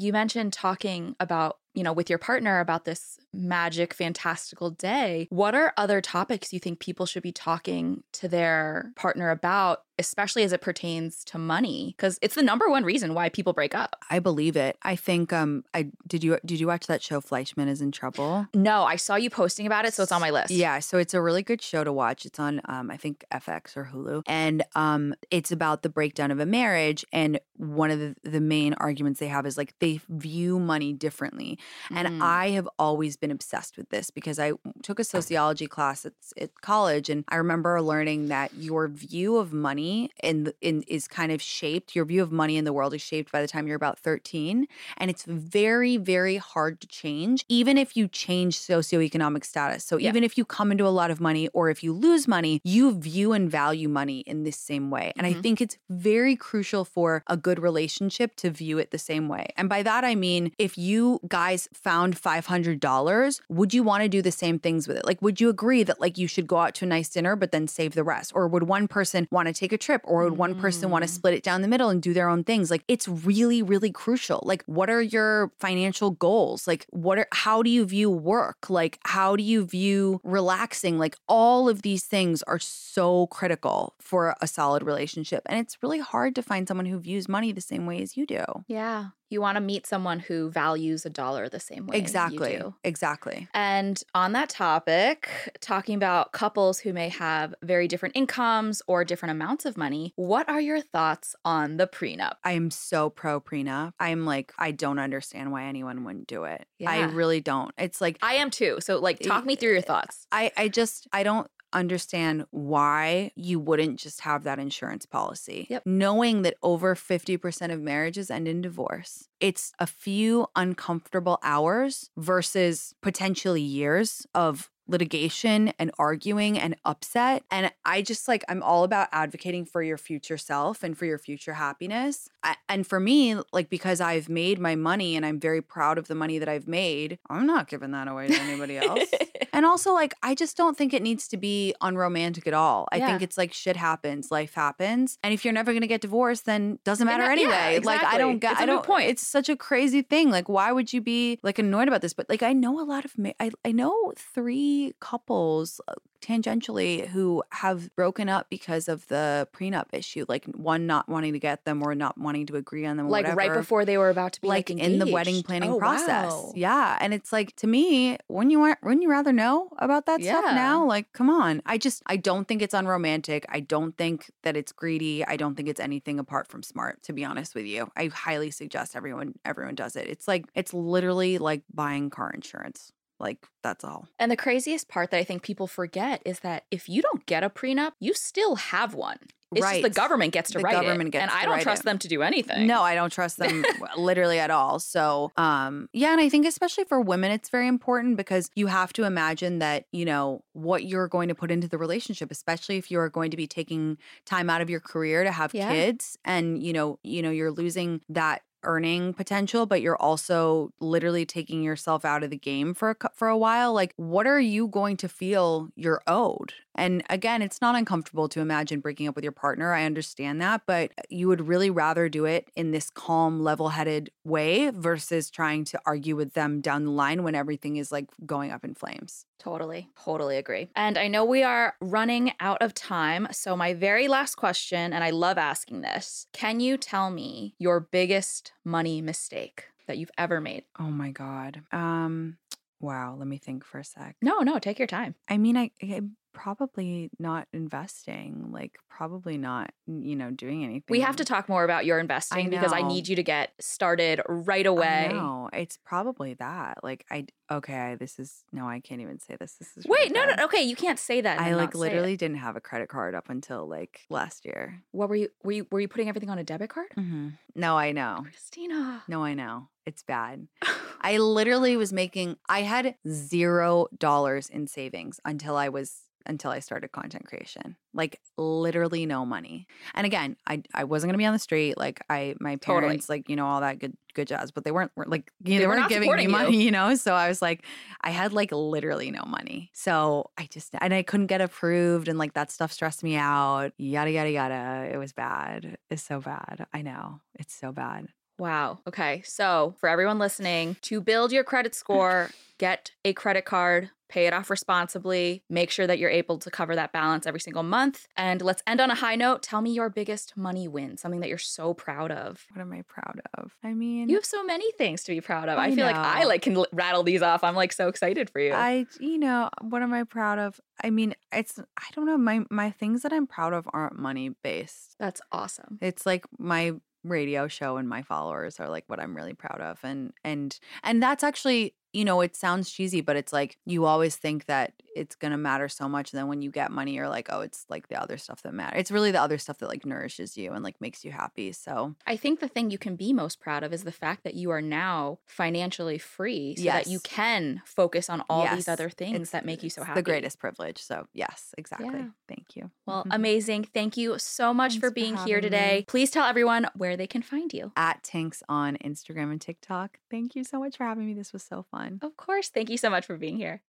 [0.00, 5.26] You mentioned talking about, you know, with your partner about this magic, fantastical day.
[5.30, 10.42] What are other topics you think people should be talking to their partner about, especially
[10.42, 11.94] as it pertains to money?
[11.96, 13.96] Because it's the number one reason why people break up.
[14.10, 14.76] I believe it.
[14.82, 18.46] I think um I did you did you watch that show Fleishman is in trouble?
[18.54, 20.50] No, I saw you posting about it, so it's on my list.
[20.50, 22.26] Yeah, so it's a really good show to watch.
[22.26, 24.22] It's on um I think FX or Hulu.
[24.26, 28.74] And um it's about the breakdown of a marriage and one of the, the main
[28.74, 31.58] arguments they have is like they view money differently.
[31.90, 32.22] And Mm.
[32.22, 36.50] I have always been obsessed with this because I took a sociology class at, at
[36.62, 39.87] college and I remember learning that your view of money
[40.22, 43.02] in, the- in is kind of shaped your view of money in the world is
[43.02, 44.66] shaped by the time you're about 13
[44.98, 49.84] and it's very very hard to change even if you change socioeconomic status.
[49.84, 50.08] So Yeah.
[50.10, 52.92] even if you come into a lot of money or if you lose money, you
[53.08, 55.12] view and value money in this same way.
[55.16, 55.42] And I Mhm.
[55.42, 59.44] think it's very crucial for a good relationship to view it the same way.
[59.56, 64.22] And by that I mean if you guys found $500, would you want to do
[64.22, 65.04] the same things with it?
[65.04, 67.52] Like would you agree that like you should go out to a nice dinner but
[67.52, 68.32] then save the rest?
[68.34, 71.08] Or would one person want to take a trip or would one person want to
[71.10, 71.14] Mm.
[71.14, 72.70] split it down the middle and do their own things?
[72.70, 74.40] Like it's really really crucial.
[74.44, 76.66] Like what are your financial goals?
[76.66, 78.68] Like what are how do you view work?
[78.68, 80.98] Like how do you view relaxing?
[80.98, 85.42] Like all of these things are so critical for a solid relationship.
[85.46, 88.26] And it's really hard to find someone who views money the same way as you
[88.26, 88.44] do.
[88.66, 89.08] Yeah.
[89.30, 91.96] You want to meet someone who values a dollar the same way.
[91.96, 92.60] Exactly.
[92.84, 93.48] Exactly.
[93.54, 95.28] And on that topic,
[95.60, 100.48] talking about couples who may have very different incomes or different amounts of money, what
[100.48, 102.34] are your thoughts on the prenup?
[102.44, 103.92] I am so pro prenup.
[104.00, 106.66] I'm like, I don't understand why anyone wouldn't do it.
[106.86, 107.72] I really don't.
[107.76, 108.78] It's like I am too.
[108.80, 110.26] So, like, talk me through your thoughts.
[110.32, 115.66] I, I just I don't understand why you wouldn't just have that insurance policy.
[115.70, 115.82] Yep.
[115.86, 119.28] Knowing that over 50% of marriages end in divorce.
[119.40, 127.44] It's a few uncomfortable hours versus potentially years of litigation and arguing and upset.
[127.50, 131.18] And I just like, I'm all about advocating for your future self and for your
[131.18, 132.28] future happiness.
[132.42, 136.08] I, and for me, like, because I've made my money and I'm very proud of
[136.08, 139.08] the money that I've made, I'm not giving that away to anybody else.
[139.58, 142.86] And also, like, I just don't think it needs to be unromantic at all.
[142.92, 146.44] I think it's like shit happens, life happens, and if you're never gonna get divorced,
[146.44, 147.80] then doesn't matter yeah, anyway.
[147.82, 148.56] Like, I don't exactly.
[148.56, 148.62] get.
[148.62, 148.84] I don't.
[148.84, 149.08] point.
[149.08, 150.30] It's such a crazy thing.
[150.30, 152.12] Like, why would you be like annoyed about this?
[152.12, 153.18] But like, I know a lot of.
[153.18, 155.80] Ma- I I know three couples.
[155.88, 161.32] uh, Tangentially, who have broken up because of the prenup issue, like one not wanting
[161.32, 164.10] to get them or not wanting to agree on them, like, right before they were
[164.10, 166.32] about to be like, like in the wedding planning Oh, process.
[166.32, 166.52] wow.
[166.56, 170.20] Yeah, and it's like to me, wouldn't you want, wouldn't you rather know about that
[170.22, 170.84] stuff now?
[170.84, 171.62] Like, come on.
[171.64, 173.46] I just I don't think it's unromantic.
[173.48, 175.24] I don't think that it's greedy.
[175.24, 177.00] I don't think it's anything apart from smart.
[177.04, 180.08] To be honest with you, I highly suggest everyone everyone does it.
[180.08, 182.92] It's like it's literally like buying car insurance.
[183.20, 184.08] Like that's all.
[184.18, 187.42] And the craziest part that I think people forget is that if you don't get
[187.42, 189.18] a prenup, you still have one.
[189.54, 191.12] It's just the government gets to The write government it.
[191.12, 191.84] gets and I don't trust it.
[191.86, 192.66] them to do anything.
[192.66, 193.64] No, I don't trust them
[193.96, 194.78] literally at all.
[194.78, 198.92] So, um, yeah, and I think especially for women, it's very important because you have
[198.92, 202.90] to imagine that you know what you're going to put into the relationship, especially if
[202.90, 203.96] you are going to be taking
[204.26, 205.70] time out of your career to have Yeah.
[205.72, 211.24] kids, and you know, you know, you're losing that earning potential but you're also literally
[211.24, 214.68] taking yourself out of the game for a, for a while like what are you
[214.68, 219.24] going to feel you're owed and again it's not uncomfortable to imagine breaking up with
[219.24, 223.40] your partner i understand that but you would really rather do it in this calm
[223.40, 228.06] level-headed way versus trying to argue with them down the line when everything is like
[228.24, 230.68] going up in flames Totally, totally agree.
[230.74, 233.28] And I know we are running out of time.
[233.30, 237.78] So, my very last question, and I love asking this can you tell me your
[237.78, 240.64] biggest money mistake that you've ever made?
[240.78, 242.36] oh my god um
[242.80, 244.16] Wow, let me think for a sec.
[244.22, 245.16] No, no, take your time.
[245.28, 246.02] I mean, I, I
[246.32, 250.84] probably not investing, like probably not, you know, doing anything.
[250.88, 254.20] We have to talk more about your investing because I need you to get started
[254.28, 255.08] right away.
[255.12, 256.78] No, it's probably that.
[256.82, 259.54] Like I okay, this is no, I can't even say this.
[259.54, 261.40] This is Wait, really no, no, okay, you can't say that.
[261.40, 264.82] I like literally didn't have a credit card up until like last year.
[264.92, 265.28] What were you?
[265.42, 265.66] Were you?
[265.70, 266.88] Were you putting everything on a debit card?
[266.96, 267.28] Mm-hmm.
[267.54, 268.20] No, I know.
[268.22, 269.02] Christina.
[269.08, 269.68] No, I know.
[269.86, 270.48] It's bad.
[271.00, 276.58] I literally was making I had 0 dollars in savings until I was until I
[276.60, 277.76] started content creation.
[277.94, 279.66] Like literally no money.
[279.94, 282.82] And again, I I wasn't to be on the street like I my Totally.
[282.82, 285.54] parents like, you know, all that good good jazz, but they weren't were, like you
[285.54, 286.28] know, They they, were weren't giving me you.
[286.28, 286.94] money, you know?
[286.96, 287.64] So I was like
[288.02, 289.70] I had like literally no money.
[289.74, 293.72] So I just and I couldn't get approved and like that stuff stressed me out.
[293.78, 294.90] Yada yada yada.
[294.92, 295.78] It was bad.
[295.90, 296.66] It's so bad.
[296.72, 297.20] I know.
[297.34, 298.08] It's so bad.
[298.38, 298.78] Wow.
[298.86, 299.22] Okay.
[299.24, 304.32] So, for everyone listening, to build your credit score, get a credit card, pay it
[304.32, 308.06] off responsibly, make sure that you're able to cover that balance every single month.
[308.16, 309.42] And let's end on a high note.
[309.42, 312.46] Tell me your biggest money win, something that you're so proud of.
[312.54, 313.52] What am I proud of?
[313.62, 315.58] I mean, You have so many things to be proud of.
[315.58, 317.44] I, I feel like I like can l- rattle these off.
[317.44, 318.52] I'm like so excited for you.
[318.54, 320.58] I, you know, what am I proud of?
[320.82, 322.16] I mean, it's, I don't know.
[322.16, 324.94] My, my things that I'm proud of aren't money based.
[324.98, 325.78] That's awesome.
[325.82, 326.74] It's like my
[327.04, 329.78] radio show and my followers are like what I'm really proud of.
[329.82, 334.16] And, and, and that's actually, you know, it sounds cheesy, but it's like you always
[334.16, 336.12] think that it's going to matter so much.
[336.12, 338.52] And then when you get money, you're like, oh, it's like the other stuff that
[338.52, 338.80] matters.
[338.80, 341.52] It's really the other stuff that like nourishes you and like makes you happy.
[341.52, 344.34] So, I think the thing you can be most proud of is the fact that
[344.34, 349.14] you are now financially free so that you can focus on all these other things
[349.14, 349.98] it's- that make you so happy.
[350.00, 350.78] The greatest privilege.
[350.78, 351.88] So, yes, exactly.
[352.00, 352.08] Yeah.
[352.26, 352.70] Thank you.
[352.86, 353.14] Well, Mhm.
[353.14, 353.64] amazing.
[353.72, 355.78] Thank you so much Thanks for for being here today.
[355.78, 355.84] me.
[355.86, 357.72] Please tell everyone where they can find you.
[357.76, 359.98] at Tinx on Instagram and TikTok.
[360.10, 361.14] Thank you so much for having me.
[361.14, 361.77] This was so fun.
[362.02, 362.48] Of course.
[362.48, 363.62] Thank you so much for being here.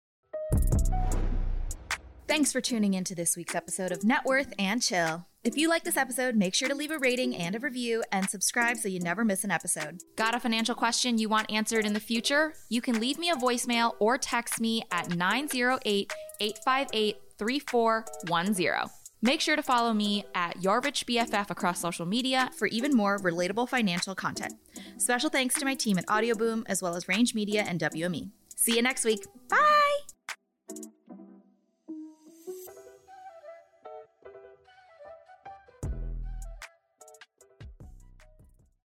[2.28, 5.26] Thanks for tuning into this week's episode of Net Worth and Chill.
[5.46, 8.30] If you like this episode, make sure to leave a rating and a review and
[8.30, 10.02] subscribe so you never miss an episode.
[10.18, 12.54] Got a financial question you want answered in the future?
[12.68, 19.07] You can leave me a voicemail or text me at 908 858 3410.
[19.28, 23.20] Make sure to follow me at Your Rich BFF across social media for even more
[23.20, 24.54] relatable financial content.
[24.96, 28.32] Special thanks to my team at Audioboom, as well as Range Media and WME.
[28.56, 29.26] See you next week.
[29.50, 29.98] Bye!